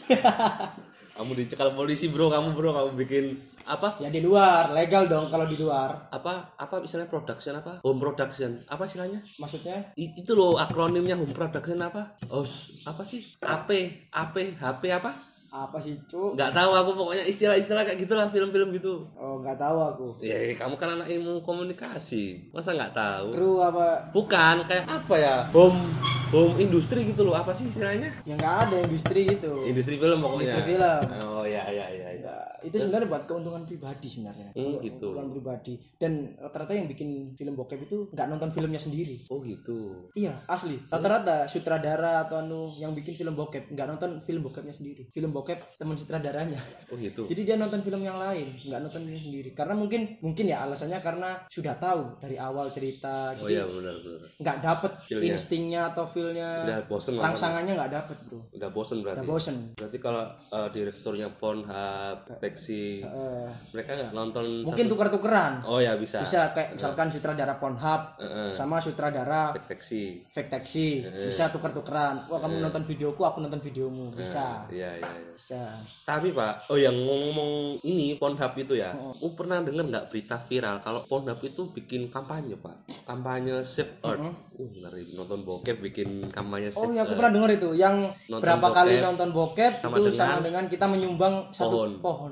kamu 1.19 1.35
dicekal 1.35 1.75
polisi 1.75 2.07
bro 2.07 2.31
kamu 2.31 2.55
bro 2.55 2.71
kamu 2.71 2.89
bikin 2.95 3.25
apa? 3.67 3.99
Ya 3.99 4.07
di 4.07 4.23
luar, 4.23 4.71
legal 4.71 5.11
dong 5.11 5.27
kalau 5.27 5.43
di 5.51 5.59
luar. 5.59 6.07
apa 6.15 6.55
apa 6.55 6.79
misalnya 6.79 7.11
production 7.11 7.59
apa? 7.59 7.83
Home 7.83 7.99
production. 7.99 8.63
Apa 8.71 8.87
istilahnya? 8.87 9.19
Maksudnya? 9.35 9.91
I- 9.99 10.15
itu 10.15 10.31
loh 10.31 10.55
akronimnya 10.55 11.19
home 11.19 11.35
production 11.35 11.75
apa? 11.83 12.15
Oh 12.31 12.47
apa 12.87 13.03
sih? 13.03 13.35
AP 13.43 13.69
AP 14.15 14.35
HP 14.55 14.83
apa? 14.95 15.11
Apa 15.49 15.81
sih, 15.81 15.97
Cuk? 16.05 16.37
nggak 16.37 16.53
tahu 16.53 16.71
aku 16.77 16.91
pokoknya 16.93 17.25
istilah-istilah 17.25 17.81
kayak 17.81 18.05
gitulah 18.05 18.29
film-film 18.29 18.69
gitu. 18.69 19.01
Oh, 19.17 19.41
nggak 19.41 19.57
tahu 19.57 19.77
aku. 19.81 20.05
ya 20.21 20.53
kamu 20.55 20.77
kan 20.77 20.93
anak 20.95 21.09
ilmu 21.09 21.41
komunikasi. 21.41 22.53
Masa 22.53 22.77
nggak 22.77 22.93
tahu? 22.93 23.27
Kru 23.33 23.51
apa? 23.59 24.13
bukan 24.13 24.61
kayak 24.69 24.85
apa 24.87 25.15
ya? 25.17 25.35
Home 25.51 25.81
home 26.29 26.55
industri 26.59 27.03
gitu 27.03 27.21
loh 27.21 27.33
apa 27.33 27.51
sih 27.51 27.65
istilahnya 27.65 28.13
Ya 28.21 28.33
nggak 28.33 28.55
ada 28.63 28.77
industri 28.81 29.25
gitu. 29.27 29.65
industri 29.65 29.97
film 29.97 30.19
pokoknya 30.19 30.45
Industri 30.45 30.63
film. 30.69 31.01
oh 31.19 31.43
ya 31.43 31.63
ya 31.65 31.85
ya, 31.87 32.07
ya. 32.07 32.07
Ya, 32.19 32.35
itu 32.61 32.75
sebenarnya 32.75 33.07
buat 33.07 33.23
keuntungan 33.23 33.63
pribadi 33.63 34.05
sebenarnya. 34.05 34.51
Hmm, 34.51 34.59
Untuk 34.69 34.81
gitu. 34.83 35.07
Keuntungan 35.07 35.31
pribadi. 35.31 35.73
Dan 35.95 36.11
rata-rata 36.35 36.73
yang 36.73 36.85
bikin 36.85 37.09
film 37.33 37.55
bokep 37.55 37.79
itu 37.81 38.11
nggak 38.11 38.27
nonton 38.27 38.49
filmnya 38.51 38.77
sendiri. 38.77 39.15
oh 39.25 39.39
gitu 39.41 40.11
Iya, 40.11 40.35
asli. 40.45 40.75
Rata-rata 40.85 41.47
sutradara 41.47 42.21
atau 42.21 42.37
anu 42.37 42.75
yang 42.75 42.91
bikin 42.91 43.15
film 43.15 43.33
bokep 43.33 43.71
nggak 43.71 43.87
nonton 43.87 44.19
film 44.19 44.43
bokepnya 44.43 44.71
sendiri. 44.71 45.07
Film 45.07 45.31
bokep 45.31 45.57
teman 45.77 45.95
sutradaranya. 45.95 46.59
oh 46.91 46.97
gitu 46.97 47.25
Jadi 47.25 47.41
dia 47.43 47.55
nonton 47.55 47.79
film 47.79 48.01
yang 48.01 48.19
lain, 48.19 48.53
nggak 48.61 48.79
nonton 48.81 49.01
film 49.01 49.21
sendiri. 49.23 49.49
Karena 49.51 49.73
mungkin 49.73 50.19
mungkin 50.19 50.45
ya 50.45 50.61
alasannya 50.61 50.99
karena 50.99 51.29
sudah 51.47 51.73
tahu 51.75 52.19
dari 52.19 52.37
awal 52.37 52.69
cerita. 52.69 53.33
oh 53.33 53.41
Jadi 53.41 53.55
iya 53.55 53.63
benar 53.65 53.95
benar 53.97 54.19
nggak 54.37 54.57
dapet 54.59 54.91
Feel-nya. 55.07 55.31
instingnya 55.31 55.81
atau 55.89 56.05
feelnya 56.19 56.49
udah 56.61 56.77
bosen 56.85 57.13
rangsangannya 57.15 57.73
nggak 57.73 57.91
dapet 57.91 58.17
bro. 58.27 58.39
udah 58.51 58.69
bosen 58.69 58.97
berarti 58.99 59.19
Udah 59.19 59.29
bosen. 59.31 59.55
berarti 59.73 59.97
kalau 59.97 60.23
eh, 60.27 60.67
direkturnya 60.69 61.27
Pornhub 61.31 62.17
Taxi 62.37 62.99
Eh, 62.99 63.47
mereka 63.71 63.95
nggak 63.95 64.11
nonton 64.11 64.45
mungkin 64.61 64.85
satu- 64.85 64.91
tuker-tukeran. 64.93 65.53
oh 65.63 65.79
ya 65.79 65.95
bisa 65.95 66.19
Bisa 66.19 66.51
kayak 66.51 66.75
misalkan 66.75 67.07
sutradara 67.07 67.55
Pornhub 67.55 68.01
Heeh. 68.19 68.51
sama 68.51 68.77
sutradara 68.77 69.55
Taxi 69.55 70.19
fake 70.25 70.49
taxi 70.49 70.87
bisa 71.21 71.47
tuker-tukeran. 71.49 72.27
Wah 72.27 72.39
kamu 72.39 72.59
nonton 72.59 72.83
videoku, 72.83 73.21
aku 73.21 73.39
nonton 73.39 73.61
videomu. 73.61 74.11
Bisa. 74.11 74.65
iya 74.67 74.91
iya 74.93 75.07
iya 75.07 75.31
Bisa. 75.31 75.61
Tapi 76.03 76.33
pak, 76.33 76.67
oh 76.67 76.75
yang 76.75 76.95
ngomong 76.95 77.77
ini 77.83 78.17
Pornhub 78.17 78.51
itu 78.57 78.73
ya, 78.75 78.91
oh. 78.91 79.31
pernah 79.31 79.61
dengar 79.61 79.85
nggak 79.85 80.05
berita 80.09 80.35
viral 80.41 80.81
kalau 80.81 81.05
Pornhub 81.05 81.37
itu 81.39 81.69
bikin 81.71 82.09
kampanye 82.09 82.57
pak, 82.57 82.75
kampanye 83.05 83.61
Save 83.63 84.01
Earth. 84.03 84.19
Uh 84.19 84.33
ngeri 84.59 85.15
nonton 85.15 85.39
bokep 85.41 85.79
bikin 85.79 86.08
kampanye 86.31 86.69
Oh 86.75 86.89
ya 86.93 87.03
aku 87.07 87.13
pernah 87.17 87.31
denger 87.33 87.51
itu 87.57 87.69
yang 87.75 87.95
berapa 88.29 88.61
bokep 88.61 88.75
kali 88.75 88.93
nonton 89.01 89.29
bokep 89.33 89.73
sama 89.81 89.95
itu 89.99 90.11
dengan 90.11 90.15
sama 90.15 90.39
dengan 90.45 90.63
kita 90.69 90.85
menyumbang 90.87 91.51
satu 91.51 91.71
pohon. 91.71 91.91
pohon. 92.01 92.31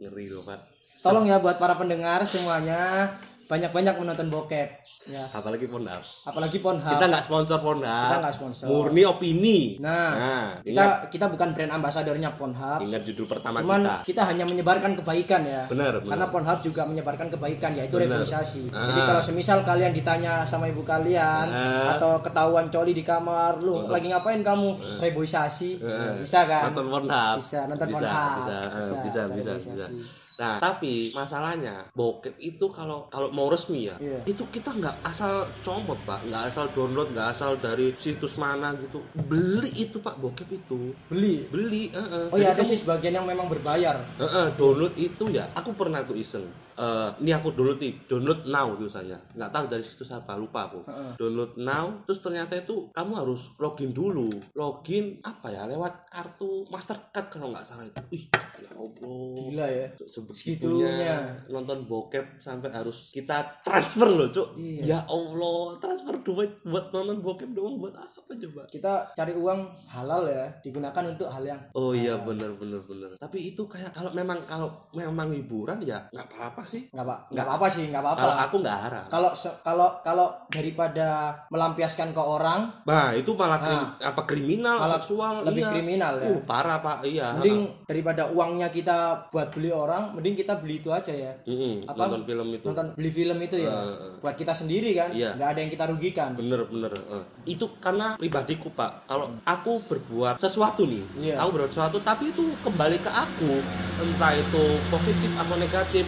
Ngeri 0.00 0.32
loh 0.32 0.42
pak. 0.44 0.60
Tolong 1.02 1.26
ya 1.26 1.42
buat 1.42 1.58
para 1.58 1.74
pendengar 1.74 2.22
semuanya 2.22 3.10
banyak-banyak 3.52 3.94
menonton 4.00 4.32
bokep 4.32 4.68
ya. 5.04 5.28
Apalagi 5.28 5.66
Pornhub. 5.66 6.00
Apalagi 6.24 6.56
Pornhub. 6.56 6.88
Kita 6.88 7.04
nggak 7.04 7.24
sponsor 7.26 7.58
Pornhub. 7.58 7.84
Kita 7.84 8.16
nggak 8.16 8.32
sponsor. 8.32 8.64
Murni 8.64 9.02
opini. 9.04 9.76
Nah, 9.76 10.56
ingat, 10.62 10.64
kita 10.64 10.84
kita 11.12 11.26
bukan 11.28 11.52
brand 11.52 11.72
ambasadornya 11.74 12.32
Pornhub. 12.32 12.80
ingat 12.80 13.02
judul 13.04 13.26
pertama 13.26 13.60
Cuman 13.60 13.82
kita. 13.82 13.96
kita. 14.08 14.22
hanya 14.24 14.44
menyebarkan 14.46 14.96
kebaikan 14.96 15.42
ya. 15.44 15.66
Benar, 15.66 16.00
benar. 16.00 16.08
Karena 16.08 16.26
Pornhub 16.30 16.58
juga 16.62 16.82
menyebarkan 16.86 17.28
kebaikan 17.28 17.74
yaitu 17.74 17.98
Benar. 17.98 18.22
reboisasi. 18.22 18.62
Ah. 18.70 18.88
Jadi 18.88 19.00
kalau 19.04 19.20
semisal 19.20 19.58
kalian 19.60 19.92
ditanya 19.92 20.46
sama 20.46 20.70
ibu 20.70 20.80
kalian 20.80 21.46
Ah. 21.50 21.98
atau 21.98 22.22
ketahuan 22.22 22.70
coli 22.70 22.94
di 22.94 23.02
kamar, 23.02 23.58
lu 23.58 23.90
lagi 23.90 24.08
ngapain 24.08 24.40
kamu? 24.40 25.02
Reboisasi. 25.02 25.70
Eh, 25.76 26.22
Bisa 26.22 26.46
kan? 26.46 26.70
Nonton 26.70 26.86
Pornhub. 26.88 27.36
Bisa 27.36 27.66
nonton 27.66 27.86
bisa, 27.86 27.98
Pornhub. 27.98 28.32
Bisa, 28.38 28.54
eh, 28.54 28.70
bisa, 28.70 28.94
bisa, 29.02 29.20
bisa, 29.28 29.50
reboisasi. 29.52 30.21
Nah, 30.34 30.56
tapi 30.58 31.12
masalahnya 31.12 31.86
bokep 31.92 32.34
itu 32.38 32.66
kalau 32.68 33.04
kalau 33.06 33.28
mau 33.28 33.46
resmi 33.46 33.84
ya, 33.84 33.96
Iya. 33.98 34.24
itu 34.24 34.42
kita 34.48 34.72
nggak 34.72 34.96
asal 35.02 35.44
comot 35.60 35.98
pak, 36.02 36.24
nggak 36.24 36.48
asal 36.48 36.64
download, 36.70 37.08
nggak 37.10 37.28
asal 37.30 37.52
dari 37.56 37.92
situs 37.94 38.36
mana 38.36 38.72
gitu. 38.74 39.04
Beli 39.14 39.68
itu 39.70 39.98
pak 39.98 40.16
bokep 40.16 40.48
itu, 40.50 40.96
beli 41.06 41.44
beli. 41.46 41.82
eh, 41.90 41.98
eh. 41.98 42.26
oh 42.26 42.36
ya 42.36 42.42
Jadi 42.42 42.46
ada 42.48 42.54
kamu- 42.58 42.70
sih 42.70 42.78
sebagian 42.78 43.14
yang 43.14 43.26
memang 43.26 43.46
berbayar 43.46 43.96
eh, 44.16 44.24
eh, 44.24 44.48
download 44.54 44.94
itu 44.94 45.24
ya, 45.28 45.44
aku 45.52 45.72
pernah 45.72 46.00
tuh 46.00 46.16
iseng. 46.16 46.48
Eh, 46.82 47.08
ini 47.22 47.30
aku 47.30 47.54
download 47.54 47.78
nih, 47.78 47.94
download 48.10 48.42
now 48.50 48.74
tulisannya. 48.74 49.14
Nggak 49.38 49.50
tahu 49.54 49.64
dari 49.70 49.84
situs 49.86 50.10
apa, 50.10 50.34
lupa 50.34 50.66
aku. 50.66 50.82
Heeh. 50.82 51.14
Download 51.14 51.52
now, 51.62 52.02
terus 52.02 52.18
ternyata 52.18 52.58
itu 52.58 52.90
kamu 52.90 53.12
harus 53.22 53.54
login 53.62 53.94
dulu. 53.94 54.34
Login 54.58 55.22
apa 55.22 55.54
ya? 55.54 55.62
Lewat 55.70 56.10
kartu 56.10 56.66
Mastercard 56.66 57.30
kalau 57.30 57.54
nggak 57.54 57.62
salah 57.62 57.86
itu. 57.86 58.02
Ih, 58.10 58.24
ya 58.58 58.70
Allah 58.74 58.90
gila 59.36 59.66
ya 59.68 59.86
sebegitunya 60.06 61.18
nonton 61.48 61.84
bokep 61.86 62.40
sampai 62.40 62.70
harus 62.72 63.10
kita 63.12 63.60
transfer 63.62 64.08
loh 64.08 64.28
cuk 64.30 64.54
Iya. 64.56 64.82
ya 64.82 64.98
Allah 65.06 65.76
transfer 65.78 66.16
duit 66.22 66.62
buat 66.64 66.90
nonton 66.90 67.20
bokep 67.20 67.50
doang 67.52 67.78
buat 67.78 67.94
apa 67.94 68.21
coba? 68.36 68.62
Kita 68.68 68.92
cari 69.16 69.32
uang 69.36 69.60
halal 69.90 70.22
ya 70.28 70.46
digunakan 70.64 71.02
untuk 71.08 71.28
hal 71.28 71.44
yang 71.44 71.60
oh 71.76 71.92
iya 71.92 72.16
bener 72.20 72.52
bener 72.56 72.80
bener. 72.84 73.08
Tapi 73.16 73.52
itu 73.52 73.64
kayak 73.66 73.92
kalau 73.92 74.10
memang 74.12 74.38
kalau 74.44 74.68
memang 74.92 75.32
hiburan 75.32 75.78
ya 75.82 76.00
nggak 76.12 76.26
apa 76.32 76.38
apa 76.54 76.62
sih. 76.64 76.88
Nggak 76.92 77.06
pak 77.06 77.18
nggak 77.32 77.46
apa-apa 77.46 77.66
sih 77.68 77.84
nggak 77.90 78.02
apa-apa. 78.02 78.22
Kalau 78.22 78.36
aku 78.38 78.56
nggak 78.62 78.78
haram 78.78 79.04
kalau 79.08 79.30
kalau 79.64 79.88
kalau 80.00 80.26
daripada 80.48 81.08
melampiaskan 81.52 82.12
ke 82.12 82.22
orang 82.22 82.68
nah 82.84 83.12
itu 83.12 83.32
malah 83.36 83.60
krim- 83.60 83.92
apa 84.02 84.22
kriminal 84.24 84.76
Malah 84.78 84.98
seksual 85.00 85.34
lebih 85.46 85.62
iya. 85.64 85.70
kriminal 85.72 86.14
ya. 86.20 86.26
uh, 86.32 86.40
parah 86.44 86.78
pak. 86.80 86.96
Iya 87.04 87.26
mending 87.38 87.60
daripada 87.86 88.22
uangnya 88.30 88.68
kita 88.70 89.28
buat 89.32 89.52
beli 89.52 89.70
orang 89.72 90.14
mending 90.16 90.34
kita 90.38 90.58
beli 90.60 90.80
itu 90.80 90.90
aja 90.90 91.12
ya. 91.12 91.32
Mm-mm, 91.46 91.88
apa? 91.88 92.08
nonton 92.08 92.22
film 92.24 92.48
itu. 92.54 92.66
Nonton 92.70 92.86
beli 92.96 93.10
film 93.10 93.38
itu 93.42 93.56
ya. 93.60 93.72
Heeh. 93.72 94.12
buat 94.22 94.34
kita 94.38 94.52
sendiri 94.54 94.90
kan. 94.94 95.10
Iya. 95.12 95.34
nggak 95.36 95.48
ada 95.56 95.58
yang 95.60 95.72
kita 95.72 95.84
rugikan. 95.90 96.30
Bener 96.36 96.60
bener 96.68 96.92
eh. 96.92 97.24
itu 97.48 97.66
karena 97.82 98.14
pribadiku 98.22 98.70
pak 98.70 99.10
kalau 99.10 99.34
aku 99.42 99.82
berbuat 99.90 100.38
sesuatu 100.38 100.86
nih 100.86 101.02
Iya. 101.18 101.42
aku 101.42 101.58
berbuat 101.58 101.72
sesuatu 101.74 101.98
tapi 102.06 102.30
itu 102.30 102.54
kembali 102.62 103.02
ke 103.02 103.10
aku 103.10 103.58
entah 103.98 104.30
itu 104.38 104.62
positif 104.86 105.34
atau 105.34 105.58
negatif 105.58 106.06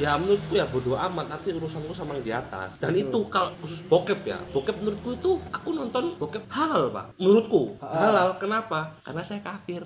ya 0.00 0.16
menurutku 0.16 0.56
ya 0.56 0.64
bodoh 0.64 0.96
amat 0.96 1.26
nanti 1.28 1.52
urusanku 1.52 1.92
sama 1.92 2.16
yang 2.16 2.24
di 2.24 2.32
atas. 2.32 2.80
Dan 2.80 2.96
itu 2.96 3.20
kalau 3.28 3.52
khusus 3.60 3.84
bokep 3.84 4.20
ya 4.24 4.40
bokep 4.50 4.72
menurutku 4.80 5.12
itu 5.12 5.30
aku 5.50 5.68
nonton 5.70 6.16
bokep 6.16 6.40
halal 6.48 6.88
pak. 6.88 7.12
Menurutku 7.14 7.76
halal. 7.78 8.40
Kenapa? 8.40 8.96
Karena 9.04 9.20
saya 9.20 9.40
kafir. 9.40 9.84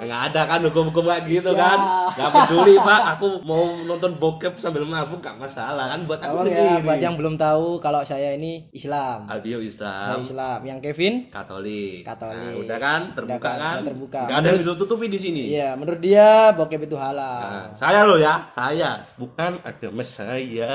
Ya, 0.00 0.04
nggak 0.06 0.22
ada 0.32 0.40
kan 0.46 0.60
hukum-hukum 0.62 1.04
kayak 1.06 1.28
gitu 1.28 1.50
Ya. 1.50 1.60
kan? 1.60 1.78
Nggak 2.10 2.30
peduli 2.34 2.74
pak. 2.78 3.00
Aku 3.16 3.28
mau 3.42 3.60
nonton 3.82 4.16
bokep 4.16 4.56
sambil 4.56 4.80
mabuk 4.82 5.20
nggak 5.20 5.36
masalah 5.36 5.88
kan 5.88 6.00
buat 6.04 6.16
aku 6.18 6.36
ya 6.40 6.44
sendiri. 6.46 6.84
buat 6.84 7.00
yang 7.00 7.16
belum 7.16 7.36
tahu 7.36 7.76
kalau 7.78 8.00
saya 8.00 8.32
ini 8.32 8.64
Islam. 8.72 9.28
Aldio 9.28 9.60
Islam. 9.60 10.20
Islam. 10.20 10.58
Yang 10.64 10.78
Kevin? 10.82 11.14
Katolik. 11.28 12.00
Katolik. 12.02 12.40
Nah, 12.40 12.60
udah 12.60 12.78
kan? 12.78 13.00
Terbuka 13.12 13.36
Udah 13.36 13.52
kan, 13.52 13.60
kan? 13.60 13.78
terbuka. 13.84 14.20
Nggak 14.24 14.38
ada 14.38 14.48
yang 14.48 14.58
ditutupi 14.62 15.06
di 15.06 15.18
sini. 15.18 15.42
iya 15.50 15.72
menurut 15.72 16.00
dia 16.00 16.28
bokep 16.52 16.80
itu 16.82 16.96
halal. 16.96 17.40
Nah, 17.40 17.66
saya 17.76 18.08
loh 18.10 18.18
ya, 18.18 18.34
saya 18.50 18.90
bukan 19.14 19.62
agama 19.62 20.02
saya. 20.02 20.72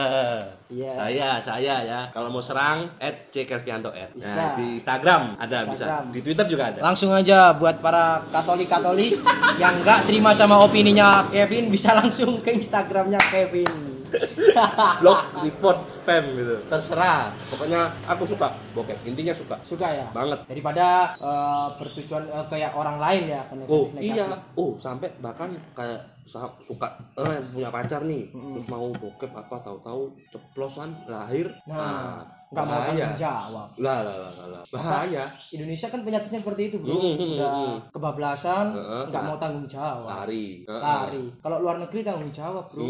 Iya. 0.66 0.92
Saya, 0.92 1.28
saya 1.38 1.76
ya. 1.84 2.00
Kalau 2.10 2.32
mau 2.32 2.40
serang 2.40 2.90
@ckelvianto 3.30 3.92
Nah, 3.92 4.10
Bisa. 4.12 4.56
di 4.56 4.80
Instagram 4.80 5.36
ada 5.36 5.62
Instagram. 5.64 6.02
bisa. 6.08 6.16
Di 6.16 6.20
Twitter 6.22 6.46
juga 6.48 6.64
ada. 6.70 6.80
langsung 6.82 7.12
aja 7.12 7.52
buat 7.54 7.78
para 7.78 8.24
katolik-katolik 8.30 9.20
yang 9.56 9.76
nggak 9.78 10.08
terima 10.08 10.32
sama 10.32 10.58
opininya 10.58 11.28
Kevin 11.28 11.68
bisa 11.68 11.94
langsung 11.94 12.40
ke 12.40 12.56
Instagramnya 12.56 13.20
Kevin 13.28 13.94
Blog, 15.02 15.20
report, 15.44 15.92
spam 15.92 16.24
gitu. 16.32 16.56
Terserah. 16.66 17.28
Pokoknya 17.52 17.92
aku 18.08 18.24
suka 18.24 18.48
bokep. 18.72 18.96
Intinya 19.04 19.36
suka. 19.36 19.60
suka 19.62 19.92
ya 19.92 20.08
Banget. 20.10 20.40
daripada 20.48 21.12
eh, 21.14 21.68
bertujuan 21.76 22.24
eh, 22.26 22.46
kayak 22.48 22.72
orang 22.74 22.96
lain 22.96 23.24
ya 23.28 23.42
Oh 23.68 23.92
negatif 23.92 24.16
iya, 24.16 24.26
oh 24.56 24.80
sampai 24.80 25.12
bahkan 25.20 25.52
kayak 25.76 26.15
sa- 26.26 26.58
suka 26.60 26.90
eh 27.16 27.40
punya 27.54 27.70
pacar 27.70 28.02
nih, 28.04 28.28
terus 28.34 28.68
mau 28.68 28.90
bokep 28.90 29.30
apa 29.30 29.62
tahu-tahu 29.62 30.10
ceplosan 30.34 30.90
lahir, 31.06 31.48
nah 31.70 32.26
nggak 32.54 32.66
mau 32.66 32.82
tanggung 32.86 33.18
jawab. 33.18 33.68
Lah 33.82 34.00
lah 34.06 34.16
lah 34.22 34.32
lah, 34.38 34.62
bahaya, 34.70 35.24
Indonesia 35.50 35.88
kan 35.90 36.06
penyakitnya 36.06 36.40
seperti 36.46 36.62
itu 36.70 36.78
bro. 36.78 36.94
Mm, 36.94 37.02
mm, 37.02 37.30
udah 37.38 37.52
mm. 37.52 37.78
kebablasan 37.90 38.66
nggak 39.10 39.24
nah. 39.24 39.28
mau 39.30 39.38
tanggung 39.42 39.66
jawab. 39.66 40.06
lari, 40.06 40.62
Heeh. 40.62 40.82
lari. 40.82 41.26
Kalau 41.42 41.58
luar 41.62 41.82
negeri 41.82 42.02
tanggung 42.06 42.30
jawab 42.30 42.66
bro. 42.70 42.86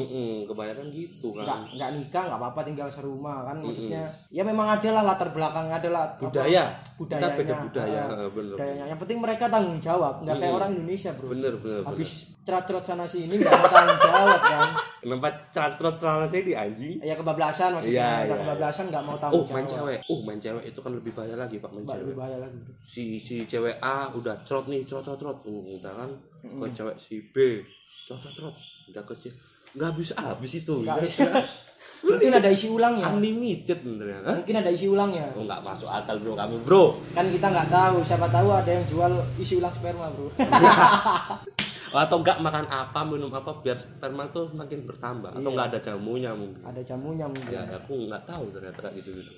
Kebanyakan 0.52 0.88
gitu 0.92 1.28
nggak 1.32 1.48
kan, 1.48 1.60
nggak 1.72 1.90
nikah 1.96 2.24
nggak 2.28 2.40
apa-apa 2.40 2.60
tinggal 2.68 2.88
serumah 2.92 3.48
kan 3.48 3.58
maksudnya. 3.64 4.04
Ya 4.28 4.44
memang 4.44 4.68
ada 4.68 4.90
lah 4.92 5.04
latar 5.08 5.32
belakang 5.32 5.72
adalah 5.72 6.20
budaya, 6.20 6.76
budayanya. 7.00 7.32
kita 7.32 7.40
beda 7.40 7.54
budaya, 7.64 8.04
Heeh, 8.12 8.30
bener, 8.36 8.56
budayanya. 8.60 8.86
Yang 8.92 9.00
penting 9.08 9.20
mereka 9.24 9.46
tanggung 9.48 9.80
jawab 9.80 10.20
nggak 10.28 10.36
kayak 10.36 10.54
orang 10.54 10.70
Indonesia 10.76 11.12
bro. 11.16 11.32
Bener 11.32 11.54
bener, 11.56 11.80
bener. 11.84 11.88
habis 11.88 12.36
cerot-cerot 12.46 12.84
sana 12.84 13.06
sini 13.08 13.40
nggak 13.40 13.52
mau 13.56 13.70
tanggung 13.72 14.00
jawab 14.04 14.42
kan 14.44 14.70
Kenapa 15.06 15.30
catrot 15.54 15.96
celana 15.96 16.26
saya 16.26 16.42
di 16.42 16.58
anjing? 16.58 16.98
ya 16.98 17.14
kebablasan 17.14 17.78
maksudnya. 17.78 17.94
Iya, 17.94 18.10
udah 18.26 18.26
iya, 18.26 18.42
kebablasan 18.42 18.86
nggak 18.90 19.04
mau 19.06 19.14
Oh 19.14 19.22
tanggung 19.22 19.46
main 19.48 19.68
cewek, 19.70 20.00
oh 20.10 20.20
main 20.26 20.40
cewek. 20.40 20.64
Itu 20.66 20.80
kan 20.82 20.92
lebih 20.92 21.12
bahaya 21.14 21.36
lagi 21.38 21.56
pak 21.58 21.70
main 21.70 21.86
lebih 21.86 21.94
cewek. 22.02 22.16
bahaya 22.16 22.38
lagi. 22.42 22.58
Si 22.82 23.04
si 23.18 23.46
cewek 23.46 23.78
A 23.80 24.10
udah 24.10 24.34
trot 24.36 24.66
nih, 24.66 24.82
trot 24.84 25.06
trot 25.06 25.16
trot, 25.16 25.38
Uh, 25.46 25.62
udah 25.72 25.94
kan? 25.94 26.10
Ke 26.42 26.68
cewek 26.74 26.98
si 26.98 27.22
B, 27.30 27.62
trot 28.04 28.18
trot 28.18 28.34
trot, 28.36 28.56
udah 28.90 29.04
ke 29.04 29.14
C, 29.14 29.30
nggak 29.72 29.92
bisa 29.94 30.14
habis 30.18 30.52
itu, 30.56 30.74
Nggak 30.82 30.98
Udah- 30.98 31.06
bisa. 31.06 31.30
mungkin 32.06 32.34
ada 32.34 32.50
isi 32.50 32.68
ulangnya 32.68 33.06
unlimited 33.08 33.78
benernya. 33.82 34.20
Hah? 34.24 34.38
mungkin 34.38 34.58
ada 34.58 34.70
isi 34.70 34.86
ulangnya 34.86 35.26
Oh 35.34 35.42
nggak 35.42 35.62
masuk 35.62 35.86
akal 35.88 36.18
bro. 36.18 36.34
Kamu 36.34 36.58
bro. 36.62 36.84
kan 37.14 37.26
kita 37.26 37.46
nggak 37.46 37.70
tahu. 37.72 37.98
Siapa 38.02 38.26
tahu 38.28 38.48
ada 38.52 38.70
yang 38.70 38.86
jual 38.86 39.10
isi 39.38 39.54
ulang 39.56 39.70
sperma 39.72 40.10
bro 40.10 40.30
Atau 41.98 42.20
nggak 42.20 42.38
makan 42.40 42.66
apa 42.68 43.00
minum 43.02 43.30
apa 43.30 43.52
biar 43.58 43.76
sperma 43.76 44.28
tuh 44.28 44.52
makin 44.52 44.84
bertambah 44.84 45.32
atau 45.32 45.42
Iya. 45.42 45.52
nggak 45.52 45.68
ada 45.70 45.80
jamunya 45.82 46.32
mungkin. 46.32 46.60
ada 46.62 46.82
jamunya 46.82 47.26
mungkin 47.26 47.50
Ya 47.50 47.64
aku 47.72 47.94
nggak 48.06 48.24
tahu 48.26 48.52
ternyata 48.52 48.80
kayak 48.82 48.96
gitu 48.98 49.12
gitu. 49.16 49.34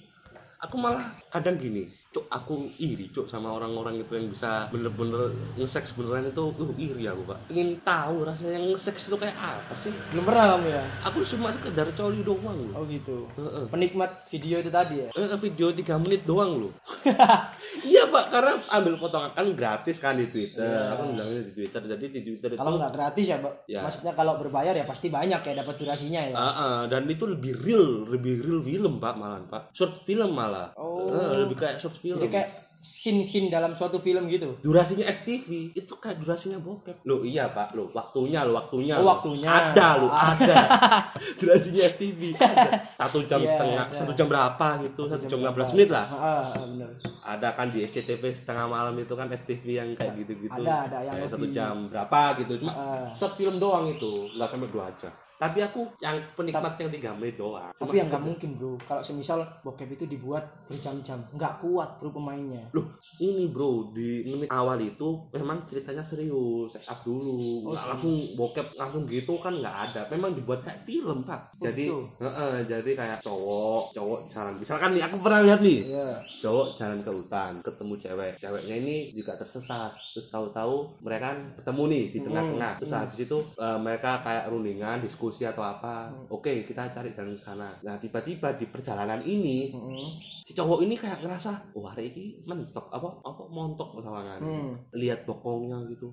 Aku 0.57 0.73
malah 0.75 0.97
kadang 1.29 1.53
gini, 1.53 1.85
cuk 2.09 2.25
aku 2.27 2.57
iri 2.79 3.05
cuk 3.07 3.29
sama 3.29 3.53
orang-orang 3.53 4.01
itu 4.01 4.09
yang 4.11 4.25
bisa 4.25 4.65
bener-bener 4.67 5.29
nge-sex 5.53 5.93
beneran 5.93 6.25
itu, 6.25 6.49
uh 6.49 6.71
iri 6.75 7.05
aku 7.05 7.29
pak. 7.29 7.37
Ingin 7.47 7.77
tahu 7.79 8.25
rasanya 8.25 8.65
nge-sex 8.65 9.05
itu 9.05 9.21
kayak 9.21 9.37
apa 9.37 9.73
sih? 9.77 9.93
belum 10.09 10.25
pernah 10.25 10.57
kamu 10.57 10.67
ya 10.67 10.81
Aku 11.05 11.21
cuma 11.23 11.53
sekedar 11.53 11.85
coli 11.93 12.25
doang 12.25 12.57
loh. 12.57 12.73
oh 12.73 12.83
gitu 12.89 13.29
Heeh. 13.37 13.69
penikmat 13.69 14.09
video 14.25 14.57
itu 14.57 14.71
tadi 14.71 14.95
ya 14.97 15.07
Eh, 15.13 15.37
video 15.37 15.69
3 15.69 15.93
menit 15.99 16.25
doang 16.25 16.51
loh. 16.57 16.73
iya 17.83 18.03
pak, 18.05 18.25
karena 18.27 18.53
ambil 18.71 18.93
potongan 18.95 19.31
kan 19.31 19.45
gratis 19.51 19.97
kan 19.97 20.13
di 20.13 20.25
Twitter. 20.25 20.63
Aku 20.89 21.11
bilangnya 21.11 21.41
di 21.41 21.53
Twitter, 21.53 21.81
jadi 21.83 22.05
di 22.07 22.21
Twitter 22.23 22.49
itu. 22.49 22.57
kalau 22.57 22.75
nggak 22.75 22.91
gratis 22.91 23.25
ya 23.27 23.37
Pak. 23.37 23.53
Ya. 23.65 23.81
maksudnya 23.81 24.13
kalau 24.13 24.37
berbayar 24.37 24.71
ya 24.71 24.83
pasti 24.83 25.07
banyak 25.07 25.39
ya 25.39 25.53
dapat 25.55 25.75
durasinya 25.75 26.21
ya 26.23 26.33
Ah, 26.33 26.47
ah, 26.47 26.77
dan 26.85 27.05
itu 27.05 27.25
lebih 27.25 27.53
real, 27.57 27.85
lebih 28.07 28.39
real 28.39 28.61
film 28.61 28.93
pak 28.97 29.13
malah 29.13 29.43
pak. 29.43 29.69
Short 29.71 29.93
film 29.95 30.31
malah. 30.31 30.71
Oh. 30.73 31.09
Eh, 31.09 31.37
lebih 31.39 31.55
kayak 31.55 31.77
short 31.77 31.93
film. 31.93 32.17
jadi 32.17 32.31
kayak 32.33 32.49
scene-scene 32.77 33.49
dalam 33.49 33.73
suatu 33.73 33.97
film 33.97 34.29
gitu 34.29 34.53
durasinya 34.61 35.09
FTV 35.11 35.73
itu 35.73 35.93
kayak 35.97 36.21
durasinya 36.21 36.55
bokep 36.57 37.01
lo 37.03 37.19
iya 37.19 37.49
pak 37.49 37.73
lo 37.73 37.89
waktunya 37.89 38.45
lo 38.45 38.53
waktunya 38.55 38.95
Oh, 38.95 39.01
lo. 39.01 39.07
waktunya. 39.11 39.49
ada 39.49 39.87
lo 39.97 40.07
ada 40.07 40.55
durasinya 41.41 41.89
FTV 41.89 42.37
ada 42.37 42.69
satu 42.95 43.25
jam 43.25 43.41
Iya, 43.41 43.49
setengah 43.49 43.83
ada. 43.83 43.97
satu 43.97 44.11
jam 44.13 44.27
berapa 44.27 44.67
gitu 44.83 45.01
satu 45.03 45.25
jam 45.25 45.39
15 45.41 45.73
menit 45.73 45.89
lah 45.89 46.05
ah, 46.05 46.21
ah, 46.21 46.47
bener 46.63 46.89
ada 47.27 47.51
kan 47.51 47.67
di 47.67 47.83
SCTV 47.83 48.23
setengah 48.31 48.65
malam 48.65 48.95
itu 48.95 49.11
kan 49.11 49.27
FTV 49.27 49.65
yang 49.67 49.89
kayak 49.91 50.15
gitu-gitu 50.17 50.55
Ada, 50.57 50.87
ada 50.87 50.97
yang 51.03 51.13
Kayak 51.17 51.29
satu 51.29 51.47
jam 51.49 51.75
berapa 51.87 52.19
gitu 52.39 52.53
cuma 52.57 52.71
Ah. 52.71 53.11
short 53.11 53.35
film 53.35 53.55
doang 53.57 53.83
itu 53.85 54.31
nggak 54.31 54.47
sampai 54.47 54.69
dua 54.69 54.87
jam 54.95 55.11
tapi 55.37 55.61
aku 55.61 55.85
yang 55.99 56.17
penikmat 56.33 56.73
yang 56.75 56.89
tiga 56.89 57.13
menit 57.13 57.37
doang 57.37 57.69
Cuma 57.71 57.85
tapi 57.85 57.95
yang 57.95 58.09
nggak 58.09 58.23
mungkin 58.23 58.49
bro 58.57 58.73
kalau 58.81 59.01
semisal 59.01 59.37
bokep 59.61 59.85
itu 59.91 60.07
dibuat 60.07 60.41
berjam-jam 60.65 61.21
nggak 61.29 61.59
kuat 61.59 61.99
bro 61.99 62.09
pemainnya 62.09 62.63
Loh, 62.71 62.89
ini 63.19 63.45
bro 63.47 63.85
di 63.91 64.25
menit 64.25 64.49
awal 64.49 64.79
itu 64.79 65.05
memang 65.29 65.61
ceritanya 65.63 66.01
serius, 66.01 66.71
set 66.71 66.81
up 66.85 66.97
dulu, 66.99 67.61
Oh, 67.63 67.69
nggak 67.69 67.85
langsung 67.87 68.13
bokep 68.33 68.67
langsung 68.73 69.03
gitu 69.03 69.35
kan 69.35 69.53
nggak 69.53 69.77
ada. 69.87 70.01
Memang 70.07 70.33
dibuat 70.33 70.61
kayak 70.61 70.81
film 70.83 71.21
pak. 71.21 71.37
Jadi, 71.59 71.85
gitu. 71.85 72.01
heeh, 72.17 72.53
jadi 72.63 72.91
kayak 72.93 73.17
cowok, 73.19 73.91
cowok 73.91 74.19
jalan. 74.27 74.53
Misalkan 74.55 74.89
nih 74.91 75.03
aku 75.03 75.17
pernah 75.19 75.41
lihat 75.43 75.59
nih, 75.59 75.79
Iya. 75.85 76.09
cowok 76.39 76.65
jalan 76.73 76.99
ke 76.99 77.11
hutan, 77.19 77.59
ketemu 77.65 77.93
cewek, 77.97 78.33
ceweknya 78.37 78.75
ini 78.81 78.97
juga 79.11 79.33
tersesat. 79.35 79.91
Terus 80.13 80.27
tahu-tahu 80.29 81.01
mereka 81.01 81.33
kan 81.33 81.37
ketemu 81.57 81.83
nih 81.91 82.03
di 82.13 82.19
tengah-tengah. 82.23 82.71
Terus 82.79 82.93
habis 82.93 83.19
itu 83.25 83.37
eh, 83.57 83.79
mereka 83.81 84.21
kayak 84.21 84.45
rundingan, 84.53 84.97
diskusi 85.01 85.43
atau 85.43 85.65
apa. 85.65 86.07
Oke, 86.29 86.61
kita 86.63 86.87
cari 86.93 87.09
jalan 87.11 87.33
ke 87.33 87.41
sana. 87.41 87.69
Nah 87.83 87.97
tiba-tiba 87.97 88.53
di 88.55 88.65
perjalanan 88.69 89.19
ini 89.25 89.73
Mm-mm. 89.73 90.07
si 90.45 90.55
cowok 90.55 90.85
ini 90.85 90.95
kayak 90.95 91.19
ngerasa 91.25 91.75
wah 91.75 91.91
hari 91.91 92.13
ini 92.13 92.39
mentok 92.47 92.87
apa 92.93 93.09
apa 93.25 93.43
montok 93.49 93.99
sama 93.99 94.21
Hmm. 94.37 94.75
lihat 94.93 95.23
bokongnya 95.25 95.79
gitu 95.89 96.11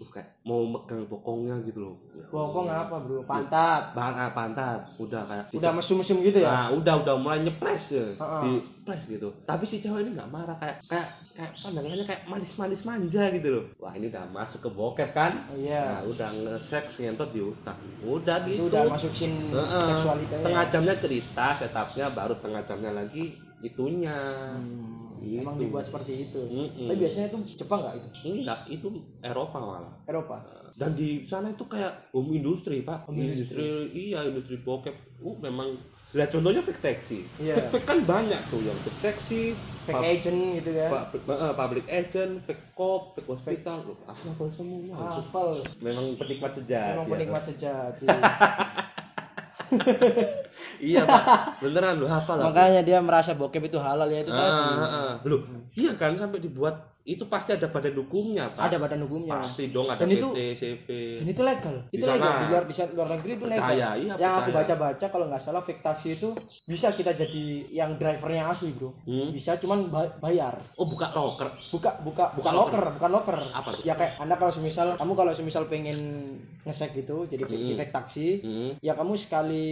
uh, 0.00 0.08
kayak 0.10 0.28
mau 0.42 0.64
megang 0.64 1.06
bokongnya 1.06 1.56
gitu 1.62 1.90
loh 1.90 1.96
bokong 2.28 2.66
apa 2.66 2.96
bro 3.04 3.22
pantat 3.22 3.94
Bang, 3.94 4.14
ah, 4.18 4.30
pantat 4.34 4.80
udah 4.98 5.22
kayak 5.22 5.44
udah 5.54 5.70
mesum-mesum 5.70 6.18
gitu 6.20 6.42
ya 6.42 6.50
Nah, 6.50 6.66
udah 6.74 6.94
udah 7.02 7.14
mulai 7.18 7.42
nyepres 7.42 7.98
ya. 7.98 8.06
Heeh. 8.14 8.42
Di 8.42 8.52
press 8.84 9.08
gitu. 9.08 9.28
Tapi 9.42 9.64
si 9.64 9.80
cewek 9.80 10.04
ini 10.06 10.10
nggak 10.14 10.30
marah 10.30 10.54
kayak 10.54 10.76
kayak 10.86 11.08
kayak 11.34 11.52
pandangannya 11.56 12.04
kayak 12.04 12.22
manis-manis 12.28 12.82
manja 12.84 13.24
gitu 13.32 13.48
loh. 13.48 13.64
Wah, 13.80 13.92
ini 13.96 14.06
udah 14.12 14.24
masuk 14.30 14.68
ke 14.68 14.70
bokep 14.70 15.10
kan? 15.16 15.32
Oh, 15.50 15.56
iya 15.56 15.82
Nah, 15.82 16.00
udah 16.06 16.28
nge-sex 16.30 17.02
ngentot 17.02 17.30
di 17.32 17.40
utang. 17.42 17.78
Udah 18.04 18.38
itu 18.44 18.54
gitu. 18.54 18.62
udah 18.70 18.82
masukin 18.86 19.32
Heeh. 19.50 19.84
seksualitasnya 19.88 20.42
Setengah 20.44 20.64
jamnya 20.70 20.94
cerita, 21.00 21.46
setupnya 21.56 22.06
baru 22.12 22.32
setengah 22.36 22.62
jamnya 22.62 22.92
lagi 22.94 23.24
itunya. 23.64 24.16
Hmm, 24.54 25.03
Gitu. 25.16 25.40
emang 25.40 25.54
dibuat 25.54 25.82
seperti 25.82 26.24
itu 26.24 26.40
Mm-mm. 26.40 26.86
tapi 26.86 26.98
biasanya 26.98 27.26
itu 27.28 27.38
Jepang 27.54 27.78
nggak 27.80 27.94
itu 27.94 28.08
Enggak, 28.24 28.60
itu 28.66 28.86
Eropa 29.20 29.56
malah. 29.56 29.92
Eropa 30.04 30.36
Dan 30.72 30.90
di 30.92 31.22
sana 31.22 31.48
itu 31.48 31.64
kayak 31.64 32.10
home 32.10 32.34
industri, 32.34 32.80
Pak. 32.80 33.06
Home 33.06 33.14
industri. 33.16 33.62
iya, 33.92 34.22
industri 34.22 34.58
bokep. 34.58 34.90
Uh, 35.20 35.36
memang 35.38 35.70
Lihat 36.10 36.30
contohnya 36.30 36.58
fake 36.60 36.78
taxi. 36.80 37.26
Iya. 37.36 37.54
Fake, 37.56 37.70
fake 37.74 37.86
kan 37.86 37.98
banyak 38.00 38.38
tuh 38.46 38.58
yang 38.58 38.74
fake 38.76 39.00
taxi, 39.02 39.50
fake 39.82 39.90
pub- 39.92 40.06
agent 40.06 40.38
gitu 40.54 40.70
ya 40.72 40.86
pu- 40.86 41.26
eh, 41.26 41.52
public 41.52 41.84
agent, 41.88 42.32
fake 42.40 42.64
cop, 42.72 43.02
fake 43.12 43.26
hospital. 43.26 43.82
Loh, 43.82 43.98
aku 44.04 44.22
hafal 44.28 44.48
semua. 44.48 44.94
hafal 44.94 45.58
Memang 45.80 46.14
penikmat 46.14 46.50
sejati. 46.52 46.94
emang 46.94 47.06
ya. 47.08 47.12
penikmat 47.12 47.42
sejati 47.44 48.06
iya, 50.84 51.02
Pak. 51.02 51.22
Beneran 51.60 51.96
lu 51.96 52.06
hafal 52.06 52.36
aku. 52.36 52.46
makanya 52.46 52.80
dia 52.80 52.98
merasa 52.98 53.32
bokep 53.32 53.62
itu 53.64 53.78
halal 53.78 54.06
ya 54.06 54.20
itu 54.20 54.30
Ah, 54.30 54.38
tadi 54.38 54.62
ah, 54.72 54.84
ah. 54.84 55.12
Loh, 55.24 55.40
iya 55.72 55.92
kan 55.92 56.14
sampai 56.14 56.38
dibuat 56.38 56.74
itu 57.04 57.20
pasti 57.26 57.52
ada 57.52 57.68
badan 57.68 57.92
hukumnya, 57.94 58.48
Pak. 58.48 58.64
ada 58.64 58.76
badan 58.78 59.04
hukumnya 59.04 59.36
Pasti 59.38 59.68
dong 59.68 59.84
ada 59.86 60.00
Dan 60.00 60.08
itu- 60.10 60.32
PT, 60.32 60.40
CV. 60.56 60.86
dan 61.20 61.26
itu 61.28 61.42
legal 61.42 61.76
Di 61.84 61.94
itu 61.94 62.04
legal 62.06 62.24
sana. 62.24 62.40
di 62.40 62.46
luar 62.48 62.64
di 62.64 62.74
luar 62.90 63.08
negeri 63.10 63.30
itu 63.30 63.44
legal 63.44 63.60
Percaya, 63.62 63.88
iya, 63.92 64.12
yang 64.14 64.32
aku 64.32 64.40
percaya. 64.42 64.56
baca-baca 64.56 65.06
kalau 65.10 65.24
nggak 65.28 65.42
salah 65.42 65.60
fake 65.60 65.82
taxi 65.82 66.08
itu 66.14 66.28
bisa 66.64 66.88
kita 66.90 67.12
jadi 67.12 67.44
yang 67.70 67.90
drivernya 67.94 68.48
asli 68.48 68.72
bro 68.72 68.88
Hmm. 69.04 69.28
bisa 69.30 69.52
cuman 69.54 69.84
ba- 69.86 70.16
bayar 70.18 70.56
Oh, 70.74 70.86
buka 70.86 71.12
loker. 71.12 71.52
buka 71.68 71.90
buka 72.00 72.24
bukan 72.32 72.52
loker. 72.54 72.80
loker 72.80 72.96
bukan 72.96 73.10
loker 73.12 73.38
Apa 73.52 73.68
tuh? 73.70 73.82
ya 73.84 73.92
kayak 73.92 74.12
anda 74.18 74.34
kalau 74.34 74.50
semisal 74.50 74.96
kamu 74.96 75.12
kalau 75.12 75.30
semisal 75.30 75.64
pengen 75.66 75.98
ngesek 76.64 76.96
gitu 76.96 77.24
jadi 77.24 77.44
di 77.44 77.72
fake 77.72 77.92
taksi 77.92 78.28
Hmm. 78.40 78.70
ya 78.78 78.92
kamu 78.92 79.14
sekali 79.14 79.64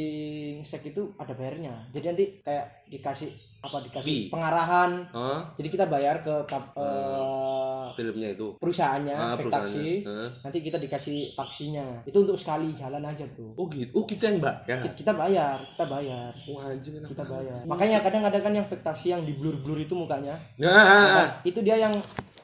ngesek 0.56 0.92
itu 0.92 1.16
ada 1.16 1.32
bayarnya 1.32 1.88
jadi 1.88 2.12
nanti 2.12 2.24
kayak 2.38 2.84
dikasih 2.86 3.32
apa 3.60 3.78
dikasih 3.80 4.04
Fee. 4.04 4.28
pengarahan 4.28 4.90
Hah? 5.08 5.40
jadi 5.54 5.68
kita 5.68 5.86
bayar 5.86 6.18
ke 6.18 6.34
pap- 6.44 6.74
eh, 6.74 7.86
Filmnya 7.92 8.28
itu. 8.30 8.56
perusahaannya 8.56 9.12
Ah, 9.14 9.32
fake 9.32 9.48
taksi. 9.48 9.88
Hah? 10.02 10.28
nanti 10.42 10.58
kita 10.60 10.76
dikasih 10.76 11.32
taksinya 11.32 11.84
itu 12.02 12.18
untuk 12.18 12.34
sekali 12.34 12.72
jalan 12.72 13.00
aja 13.02 13.24
bro 13.28 13.52
Oh 13.54 13.66
gitu. 13.68 13.92
Oh 13.94 14.04
kita 14.04 14.28
yang 14.28 14.38
mbak 14.38 14.56
ya. 14.64 14.76
Ki- 14.82 14.96
kita 14.98 15.12
bayar 15.12 15.56
kita 15.62 15.84
bayar 15.86 16.32
Oh 16.46 16.58
anjing 16.58 16.94
kita 16.98 17.22
bayar 17.22 17.60
makanya 17.64 18.00
kadang 18.00 18.22
ada 18.22 18.36
kan 18.36 18.50
yang 18.50 18.64
fake 18.64 18.82
taksi 18.82 19.10
yang 19.10 19.22
di 19.22 19.32
blur 19.32 19.56
blur 19.58 19.78
itu 19.78 19.92
mukanya 19.92 20.34
Nah, 20.56 20.72
Nah, 21.16 21.28
itu 21.42 21.60
dia 21.60 21.78
yang 21.78 21.94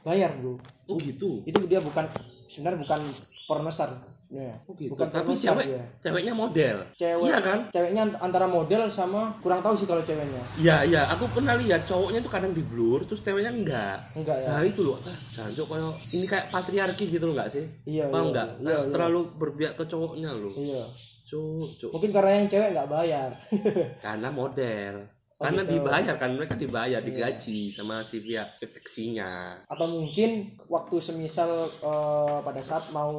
bayar 0.01 0.33
bro 0.35 0.57
oh 0.87 0.97
gitu. 0.99 1.43
itu 1.43 1.59
dia 1.67 1.81
bukan 1.81 2.07
sebenarnya 2.47 2.81
bukan 2.81 3.01
pornostar 3.45 3.91
ya. 4.29 4.53
Oh 4.65 4.73
gitu. 4.73 4.93
bukan 4.93 5.09
Tapi 5.09 5.33
cewek, 5.33 5.65
dia 5.65 5.83
ceweknya 5.99 6.33
model. 6.33 6.77
cewek 6.95 7.25
Iya 7.25 7.39
kan? 7.41 7.59
ceweknya 7.73 8.03
antara 8.19 8.45
model 8.45 8.85
sama 8.87 9.33
kurang 9.41 9.61
tahu 9.61 9.73
sih 9.73 9.85
kalau 9.85 10.01
ceweknya 10.01 10.43
Iya 10.55 10.77
iya. 10.85 11.03
Aku 11.17 11.25
pernah 11.29 11.57
lihat 11.57 11.83
cowoknya 11.83 12.21
tuh 12.21 12.29
kadang 12.29 12.53
di 12.53 12.61
blur, 12.61 13.03
terus 13.03 13.21
ceweknya 13.21 13.51
enggak. 13.51 13.97
enggak 14.15 14.37
ya 14.37 14.49
Nah 14.49 14.61
itu 14.63 14.81
loh, 14.85 15.01
ah, 15.01 15.17
jancok 15.31 15.67
kayak 15.67 15.93
ini 16.13 16.27
kayak 16.27 16.47
patriarki 16.49 17.05
gitu 17.09 17.25
loh 17.25 17.35
enggak 17.35 17.51
sih? 17.51 17.65
Iya, 17.83 18.09
Paham 18.09 18.29
iya, 18.29 18.31
enggak? 18.31 18.49
iya, 18.49 18.63
Nah, 18.63 18.73
iya. 18.79 18.93
terlalu 18.93 19.21
berpihak 19.35 19.75
ke 19.75 19.85
cowoknya 19.85 20.31
loh. 20.31 20.53
iya 20.55 20.85
Cuk, 21.25 21.69
cuk. 21.77 21.91
mungkin 21.93 22.09
karena 22.09 22.31
yang 22.37 22.49
cewek 22.49 22.69
nggak 22.73 22.89
bayar 22.89 23.31
Karena 24.05 24.29
model. 24.29 24.95
Oh, 25.39 25.47
Karena 25.47 25.63
gitu. 25.63 25.79
dibayar 25.79 26.19
kan 26.19 26.35
mereka 26.35 26.59
dibayar, 26.59 26.99
digaji 26.99 27.71
sama 27.71 28.03
si 28.03 28.19
pihak 28.19 28.59
deteksinya. 28.59 29.55
atau 29.65 29.87
mungkin 29.87 30.31
waktu 30.67 30.99
semisal 30.99 31.47
eh, 31.63 32.37
pada 32.43 32.59
saat 32.59 32.91
mau 32.91 33.15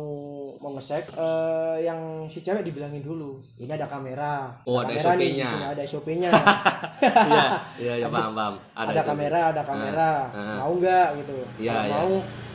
mau 0.59 0.75
ngesek 0.75 1.15
eh, 1.15 1.77
yang 1.81 1.99
si 2.25 2.43
cewek 2.43 2.59
dibilangin 2.61 2.99
dulu 2.99 3.39
ini 3.55 3.71
ada 3.71 3.87
kamera 3.87 4.51
Oh, 4.63 4.83
ada 4.83 4.91
di 4.91 4.99
SOP-nya. 4.99 5.49
ada 5.69 5.81
SOP-nya 5.81 6.29
Iya, 7.29 7.45
iya, 7.79 7.93
iya 7.95 8.05
Habis 8.05 8.19
paham, 8.27 8.35
paham. 8.35 8.55
ada, 8.75 8.99
SOP. 8.99 9.07
kamera 9.07 9.39
ada 9.49 9.61
kamera 9.63 10.09
Ah, 10.27 10.35
ah. 10.35 10.57
mau 10.59 10.71
nggak 10.75 11.07
gitu 11.17 11.37
Iya, 11.57 11.71
iya. 11.77 11.87
mau 11.89 12.11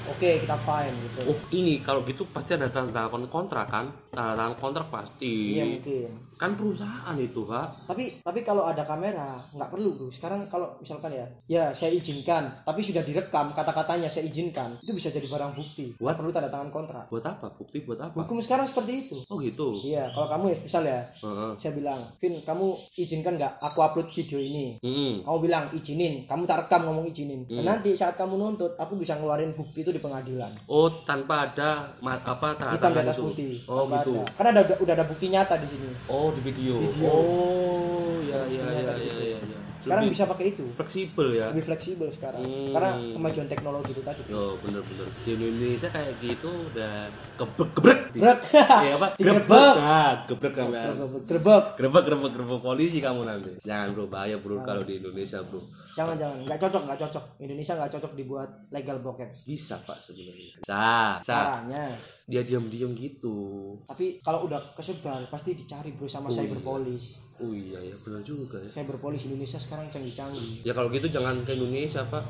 oke 0.06 0.30
kita 0.38 0.56
fine 0.58 0.94
gitu 1.00 1.20
Oh 1.24 1.38
ini 1.52 1.78
kalau 1.78 2.02
gitu 2.02 2.24
pasti 2.26 2.52
ada 2.52 2.66
tanda 2.66 2.92
tangan 3.02 3.24
kontrak 3.26 3.66
kan? 3.66 3.86
Tanda 4.08 4.34
tangan 4.34 4.56
kontrak 4.56 4.86
pasti. 4.88 5.54
iya 5.54 5.64
mungkin 5.70 6.10
Kan 6.34 6.58
perusahaan 6.58 7.14
itu 7.16 7.42
kak. 7.42 7.86
tapi 7.86 8.10
tapi 8.18 8.42
kalau 8.42 8.66
ada 8.66 8.82
kamera 8.82 9.38
nggak 9.48 9.70
perlu 9.70 9.94
bro 9.94 10.10
sekarang 10.10 10.44
kalau 10.44 10.74
misalkan 10.76 11.14
ya 11.14 11.22
ya 11.46 11.64
saya 11.70 11.94
izinkan 11.94 12.42
tapi 12.60 12.82
sudah 12.82 13.00
direkam 13.00 13.54
kata-katanya 13.54 14.08
saya 14.08 14.26
izinkan 14.26 14.74
itu 14.80 14.90
bisa 14.92 15.08
jadi 15.08 15.24
barang 15.24 15.54
bukti 15.54 15.94
What? 15.96 16.18
perlu 16.18 16.30
tanda 16.30 16.48
tangan 16.48 16.68
kontrak 16.68 17.06
Buat 17.06 17.24
apa? 17.28 17.54
Bukti 17.54 17.80
buat 17.80 18.02
apa? 18.02 18.18
hukum 18.20 18.38
sekarang 18.38 18.66
seperti 18.66 19.06
itu 19.06 19.16
Oh 19.24 19.38
gitu. 19.38 19.78
iya 19.80 20.10
kalau 20.10 20.26
kamu 20.26 20.44
ya 20.48 20.56
misal 20.58 20.82
ya 20.82 21.00
Heeh. 21.16 21.52
saya 21.54 21.72
bilang 21.72 22.00
Vin 22.16 22.34
kamu 22.40 22.66
izinkan 22.96 23.34
nggak 23.34 23.52
aku 23.60 23.78
upload 23.80 24.08
video 24.10 24.38
ini 24.38 24.66
Mm-mm. 24.80 25.22
kamu 25.22 25.38
bilang 25.40 25.64
izinin 25.70 26.26
kamu 26.26 26.42
tak 26.44 26.66
rekam 26.66 26.82
ngomong 26.84 27.06
izinin 27.06 27.36
Hmm. 27.44 27.60
Nah, 27.60 27.76
nanti 27.76 27.92
saat 27.92 28.14
kamu 28.14 28.34
nuntut 28.34 28.74
aku 28.74 28.96
bisa 28.96 29.14
ngeluarin 29.14 29.52
bukti 29.52 29.80
itu 29.80 29.93
di 29.94 30.02
pengadilan 30.02 30.52
Oh 30.66 30.90
tanpa 31.06 31.46
ada 31.46 31.86
apa 32.02 32.48
tanda 32.58 32.74
hitam 32.74 32.90
di 32.90 33.00
atas 33.00 33.16
itu. 33.16 33.24
putih 33.30 33.52
Oh 33.64 33.86
Tanpa 33.86 33.96
gitu. 34.02 34.12
ada. 34.18 34.32
karena 34.34 34.50
ada 34.50 34.62
udah 34.82 34.94
ada 34.98 35.06
bukti 35.06 35.26
nyata 35.30 35.54
di 35.56 35.68
sini 35.70 35.88
Oh 36.10 36.28
di 36.34 36.40
video. 36.42 36.74
Video. 36.82 37.06
Oh 37.06 38.18
ya 38.20 38.40
ya 38.50 38.62
ya 38.66 38.82
nyata 38.82 38.92
di 38.98 39.06
ya 39.06 39.14
situ. 39.14 39.22
ya. 39.22 39.38
ya. 39.40 39.60
Sekarang 39.84 40.02
Lebih 40.02 40.14
bisa 40.14 40.24
pakai 40.26 40.46
itu 40.48 40.64
fleksibel 40.72 41.28
ya. 41.30 41.46
lebih 41.52 41.64
fleksibel 41.66 42.08
sekarang 42.08 42.40
Hmm. 42.40 42.72
karena 42.72 42.90
kemajuan 43.12 43.46
teknologi 43.46 43.90
itu 43.90 44.00
tadi 44.00 44.20
Yo 44.26 44.56
bener-bener 44.58 45.06
di 45.20 45.30
Indonesia 45.30 45.88
kayak 45.88 46.12
gitu 46.18 46.48
udah 46.48 46.94
gebrek 47.36 47.70
gebrek. 47.74 48.00
Gebrek. 48.10 48.38
Iya 48.84 48.94
apa? 48.94 49.08
Gebrek. 49.14 49.46
Nah, 49.76 50.12
gebrek 50.24 50.52
kamera. 50.54 50.92
gerbek 51.26 51.64
Gerebek 51.76 52.02
gerebek 52.06 52.30
gerebek 52.32 52.60
polisi 52.60 52.98
kamu 52.98 53.20
nanti. 53.22 53.50
Jangan 53.60 53.92
bro 53.92 54.06
bahaya 54.06 54.36
bro 54.36 54.62
kalau 54.62 54.80
di 54.80 54.96
Indonesia 54.96 55.42
bro. 55.42 55.60
jangan 55.92 56.16
jangan 56.16 56.38
nggak 56.42 56.58
cocok 56.58 56.82
nggak 56.84 56.98
cocok 57.00 57.24
Indonesia 57.38 57.72
nggak 57.74 57.92
cocok 57.92 58.12
dibuat 58.14 58.48
legal 58.68 58.96
bokep 58.98 59.30
Bisa 59.44 59.76
pak 59.80 59.98
sebenarnya. 59.98 60.54
Bisa. 60.56 60.86
Caranya 61.20 61.84
Dia 62.24 62.40
diam-diam 62.40 62.94
gitu. 62.94 63.76
tapi 63.84 64.16
kalau 64.20 64.46
udah 64.46 64.72
kesebar 64.72 65.26
pasti 65.28 65.52
dicari 65.52 65.90
bro 65.90 66.06
sama 66.06 66.30
cyber 66.30 66.60
police 66.60 67.20
Oh 67.34 67.50
iya 67.50 67.82
ya 67.82 67.98
benar 67.98 68.22
juga 68.22 68.56
ya. 68.56 68.70
cyber 68.70 68.94
police 68.96 69.26
Indonesia 69.26 69.58
sekarang 69.58 69.73
canggih-canggih 69.84 70.62
Ya 70.62 70.72
kalau 70.72 70.88
gitu 70.88 71.06
jangan 71.08 71.42
ke 71.42 71.52
Indonesia 71.52 72.00
pak. 72.06 72.22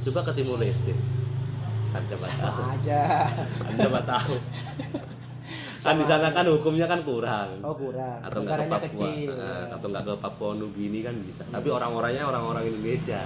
Coba 0.00 0.20
ke 0.24 0.32
Timur 0.34 0.56
Leste. 0.56 0.92
Kan 1.90 2.02
coba 2.06 2.26
tahu. 2.26 2.60
aja 2.70 3.02
Kan 3.58 3.74
coba 3.78 4.00
tahu. 4.04 4.34
kan 5.80 5.96
di 5.96 6.04
sana 6.04 6.28
kan 6.28 6.44
hukumnya 6.44 6.84
kan 6.84 7.00
kurang. 7.00 7.56
oh 7.64 7.72
kurang 7.72 8.20
atau 8.20 8.44
nggak 8.44 8.52
ke 8.52 8.66
Papua 8.68 8.84
kecil 8.84 9.32
Nah, 9.32 9.64
atau 9.72 9.86
nggak 9.88 10.04
ke 10.04 10.14
Papua 10.20 10.50
Nugini 10.52 11.00
kan 11.00 11.16
bisa 11.24 11.40
tapi 11.48 11.72
orang-orangnya 11.72 12.28
orang-orang 12.28 12.68
Indonesia 12.68 13.16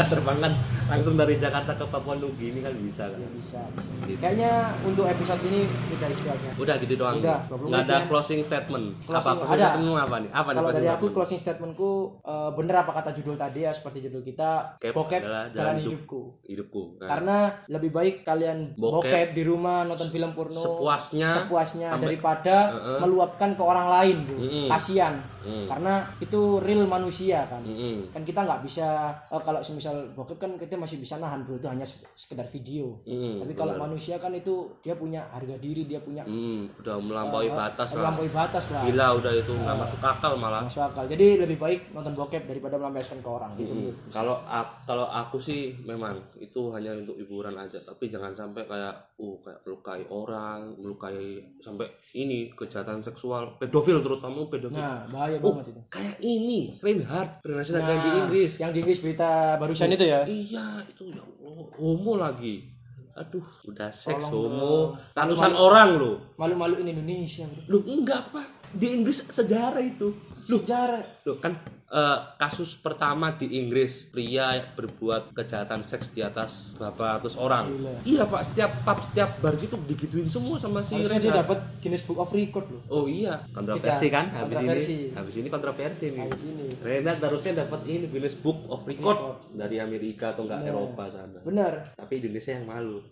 kita 0.00 0.16
terbangkan 0.16 0.48
langsung 0.88 1.12
dari 1.14 1.36
Jakarta 1.36 1.76
ke 1.76 1.84
Papua 1.84 2.16
Nugini 2.16 2.64
kan 2.64 2.72
bisa 2.72 3.04
kan 3.04 3.20
ya 3.20 3.28
bisa, 3.30 3.60
bisa. 3.70 3.90
Gitu. 4.02 4.16
kayaknya 4.16 4.48
untuk 4.80 5.04
episode 5.04 5.36
ini 5.44 5.60
udah 5.68 6.08
itu 6.08 6.24
aja 6.26 6.48
udah 6.56 6.74
gitu 6.80 6.94
doang 6.96 7.16
Udah, 7.20 7.38
20 7.46 7.68
nggak 7.68 7.82
ada 7.84 7.94
ya. 7.94 8.08
closing 8.08 8.40
statement 8.40 8.86
apa 8.96 9.04
Closing, 9.04 9.36
closing 9.36 9.52
ada. 9.52 9.66
statement 9.68 9.98
apa 10.00 10.16
nih 10.16 10.30
apa 10.32 10.48
nih 10.48 10.56
kalau 10.56 10.64
closing 10.64 10.72
dari 10.74 10.88
aku 10.88 10.96
statement? 10.96 11.14
closing 11.14 11.38
statementku 11.38 11.90
eh, 12.18 12.50
bener 12.56 12.74
apa 12.78 12.90
kata 12.94 13.10
judul 13.12 13.36
tadi 13.36 13.60
ya 13.60 13.72
seperti 13.72 13.98
judul 14.02 14.22
kita 14.24 14.50
Bokep 14.80 14.94
bokep 14.96 15.20
jalan, 15.22 15.46
jalan 15.52 15.74
hidup. 15.76 15.84
hidupku 15.92 16.20
hidupku 16.44 16.82
Nah, 16.96 17.06
karena 17.06 17.36
lebih 17.68 17.90
baik 17.92 18.14
kalian 18.22 18.58
Bokep. 18.72 19.04
bokep, 19.04 19.28
di 19.36 19.42
rumah 19.44 19.84
nonton 19.84 20.08
film 20.08 20.32
porno 20.32 20.56
Sepuasnya. 20.56 21.28
sepuasnya 21.36 21.88
daripada 21.94 22.56
Heeh. 22.72 22.98
meluapkan 22.98 23.52
ke 23.52 23.62
orang 23.62 23.88
lain 23.90 24.16
bro 24.22 24.38
Mm-mm. 24.38 24.66
kasihan 24.66 25.20
Mm. 25.40 25.66
karena 25.66 25.94
itu 26.18 26.40
real 26.58 26.84
manusia 26.84 27.44
kan. 27.44 27.60
Mm-mm. 27.60 28.08
kan 28.08 28.20
kita 28.20 28.40
nggak 28.40 28.60
bisa 28.60 28.88
eh, 29.26 29.40
kalau 29.40 29.60
semisal 29.60 29.94
bokep 30.12 30.36
kan 30.36 30.50
kita 30.54 30.74
masih 30.74 30.96
bisa 30.96 31.16
nahan 31.16 31.42
bro. 31.42 31.56
Itu 31.56 31.66
hanya 31.66 31.82
se- 31.82 32.04
sekedar 32.14 32.44
video. 32.44 33.00
Mm, 33.04 33.40
tapi 33.40 33.52
kalau 33.54 33.76
manusia 33.76 34.16
kan 34.16 34.30
itu 34.30 34.52
dia 34.78 34.92
punya 34.92 35.24
harga 35.30 35.56
diri 35.56 35.84
dia 35.84 35.98
punya 35.98 36.22
mm, 36.22 36.80
udah 36.80 36.96
melampaui 36.98 37.48
batas 37.48 37.92
lah. 37.92 38.00
melampaui 38.02 38.30
batas 38.30 38.64
lah. 38.70 38.82
Gila 38.82 39.06
udah 39.16 39.32
itu 39.32 39.52
nggak 39.54 39.76
masuk 39.76 40.00
akal 40.02 40.32
malah. 40.34 40.60
Masuk 40.60 40.82
akal. 40.82 41.04
Jadi 41.04 41.26
lebih 41.38 41.56
baik 41.56 41.80
nonton 41.90 42.12
bokep 42.12 42.44
daripada 42.44 42.76
melampiaskan 42.76 43.18
ke 43.18 43.28
orang 43.28 43.52
gitu 43.54 43.68
Hmm, 43.70 43.94
Kalau 44.10 44.42
kalau 44.82 45.06
aku 45.06 45.38
sih 45.38 45.78
memang 45.80 46.18
itu 46.36 46.74
hanya 46.74 46.90
untuk 46.92 47.14
hiburan 47.14 47.54
aja, 47.54 47.78
tapi 47.78 48.10
jangan 48.10 48.34
sampai 48.34 48.66
kayak 48.66 48.94
uh 49.16 49.36
kayak 49.38 49.60
melukai 49.62 50.02
orang, 50.10 50.74
melukai 50.76 51.38
sampai 51.58 51.86
ini 52.12 52.50
kejahatan 52.50 52.98
seksual, 52.98 53.54
pedofil 53.56 54.00
terutama 54.00 54.42
pedofil. 54.44 54.74
nah 54.74 55.06
bahaya 55.06 55.29
Oh, 55.36 55.52
banget 55.52 55.66
itu. 55.68 55.80
kayak 55.86 56.16
ini. 56.18 56.60
Reinhardt 56.76 57.32
International 57.38 57.80
Nah, 57.80 57.96
di 57.96 58.10
Inggris. 58.16 58.50
yang 58.56 58.70
di 58.70 58.78
Inggris 58.80 58.98
berita 58.98 59.30
barusan 59.54 59.90
itu 59.90 60.04
ya? 60.04 60.20
Iya, 60.24 60.64
itu 60.82 61.04
ya 61.06 61.22
Allah, 61.22 61.66
homo 61.76 62.14
lagi. 62.16 62.66
aduh 63.12 63.42
udah 63.66 63.90
seks 63.90 64.16
Tolong 64.22 64.48
homo. 64.48 64.76
ratusan 65.12 65.52
orang 65.52 65.88
loh. 65.94 66.16
Malu-maluin 66.34 66.88
Indonesia, 66.88 67.44
Bro. 67.44 67.62
lu 67.68 67.78
enggak 67.92 68.22
pak. 68.30 68.46
Di 68.72 68.86
Inggris 68.92 69.22
sejarah 69.24 69.78
itu. 69.78 70.14
Sejarah. 70.40 71.02
Loh 71.22 71.36
kan 71.36 71.52
eh, 71.90 72.18
kasus 72.38 72.78
pertama 72.78 73.34
di 73.34 73.58
Inggris 73.58 74.08
pria 74.08 74.54
berbuat 74.78 75.34
kejahatan 75.34 75.82
seks 75.82 76.14
di 76.14 76.22
atas 76.22 76.78
berapa 76.78 77.18
ratus 77.18 77.34
orang. 77.36 77.66
Gila. 77.66 77.94
Iya 78.06 78.22
pak 78.30 78.42
setiap 78.46 78.70
pub 78.86 78.98
setiap 79.02 79.30
bar 79.42 79.54
gitu 79.58 79.76
digituin 79.84 80.30
semua 80.30 80.56
sama 80.56 80.80
si 80.86 80.96
harusnya 80.96 81.20
dia 81.20 81.34
dapat 81.42 81.58
Guinness 81.82 82.06
Book 82.06 82.22
of 82.22 82.30
Record 82.30 82.66
loh. 82.70 82.82
Oh 82.88 83.04
iya 83.10 83.42
kontroversi 83.50 84.06
kan 84.08 84.30
habis 84.30 84.56
kontroversi. 84.56 84.94
ini 84.94 85.16
habis 85.18 85.34
ini 85.36 85.48
kontroversi 85.50 86.04
nih. 86.14 86.20
Habis 86.24 86.42
ini. 86.46 86.66
Renat 86.80 87.18
harusnya 87.20 87.52
dapat 87.66 87.80
ini 87.90 88.06
Guinness 88.06 88.36
Book 88.38 88.70
of 88.70 88.86
Record 88.86 89.50
dari 89.52 89.82
Amerika 89.82 90.32
atau 90.32 90.46
enggak 90.46 90.70
Eropa 90.70 91.10
sana. 91.10 91.38
Benar. 91.42 91.98
Tapi 91.98 92.22
Indonesia 92.22 92.54
yang 92.54 92.66
malu. 92.70 93.02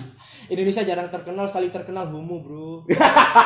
Indonesia 0.52 0.82
jarang 0.82 1.08
terkenal 1.12 1.46
sekali 1.46 1.68
terkenal 1.70 2.10
homo, 2.10 2.42
Bro. 2.42 2.70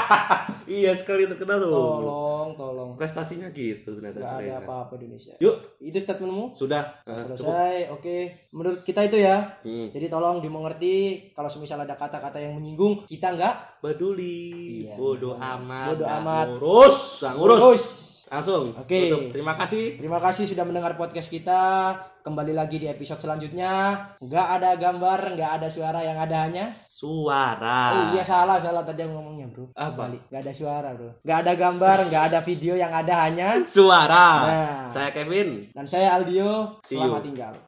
iya 0.81 0.97
sekali 0.97 1.29
terkenal 1.29 1.61
loh. 1.61 2.01
Tolong, 2.01 2.49
tolong. 2.57 2.91
Prestasinya 2.97 3.51
gitu 3.53 3.99
ternyata 3.99 4.23
Gak 4.23 4.31
ada 4.31 4.41
Renat. 4.41 4.76
Apa-apa 4.79 4.99
Indonesia. 4.99 5.33
Yuk 5.37 5.57
Itu 5.81 5.97
statementmu? 5.97 6.53
sudah 6.53 7.01
cukup. 7.03 7.37
Selesai. 7.39 7.75
Oke. 7.91 8.17
Menurut 8.51 8.81
kita 8.81 9.01
itu 9.03 9.17
ya. 9.19 9.57
Hmm. 9.61 9.89
Jadi 9.89 10.07
tolong 10.07 10.39
dimengerti 10.39 10.95
kalau 11.33 11.47
semisal 11.47 11.79
ada 11.79 11.95
kata-kata 11.95 12.37
yang 12.37 12.55
menyinggung, 12.55 13.05
kita 13.05 13.33
nggak 13.33 13.55
peduli 13.81 14.85
Iya. 14.85 14.95
bodoh 14.95 15.35
amat 15.35 15.87
Bodoh 15.93 16.09
amat. 16.15 16.47
ngurus 16.53 16.99
ngurus 17.29 17.59
Ngurus. 17.59 17.85
langsung 18.27 18.65
Oke. 18.73 19.07
tutup 19.07 19.23
terima 19.31 19.55
kasih 19.55 19.97
Terima 19.97 20.19
kasih 20.19 20.45
sudah 20.45 20.63
mendengar 20.63 20.93
podcast 20.95 21.29
kita. 21.29 22.16
Kembali 22.27 22.59
lagi 22.59 22.83
di 22.83 22.91
episode 22.91 23.23
selanjutnya. 23.23 23.95
Nggak 24.19 24.47
ada 24.59 24.75
gambar, 24.75 25.39
nggak 25.39 25.63
ada 25.63 25.71
suara, 25.71 26.03
yang 26.03 26.19
ada 26.19 26.43
hanya. 26.43 26.75
suara 26.91 27.79
Oh 27.95 28.05
iya 28.19 28.27
salah 28.27 28.59
salah 28.59 28.83
tadi 28.83 29.07
aku 29.07 29.15
ngomongnya 29.15 29.47
bro. 29.47 29.71
Apa? 29.79 30.11
Kembali. 30.11 30.19
Nggak 30.35 30.43
ada 30.43 30.51
suara 30.51 30.91
bro. 30.99 31.07
Nggak 31.23 31.39
ada 31.47 31.53
gambar, 31.55 31.99
nggak 32.11 32.25
ada 32.27 32.39
video, 32.43 32.75
yang 32.75 32.91
ada 32.91 33.15
hanya. 33.23 33.63
suara 33.63 34.27
Nah. 34.43 34.91
saya 34.91 35.15
Kevin 35.15 35.71
Dan 35.71 35.87
saya 35.87 36.19
Aldio. 36.19 36.83
Selamat 36.83 37.23
tinggal. 37.23 37.55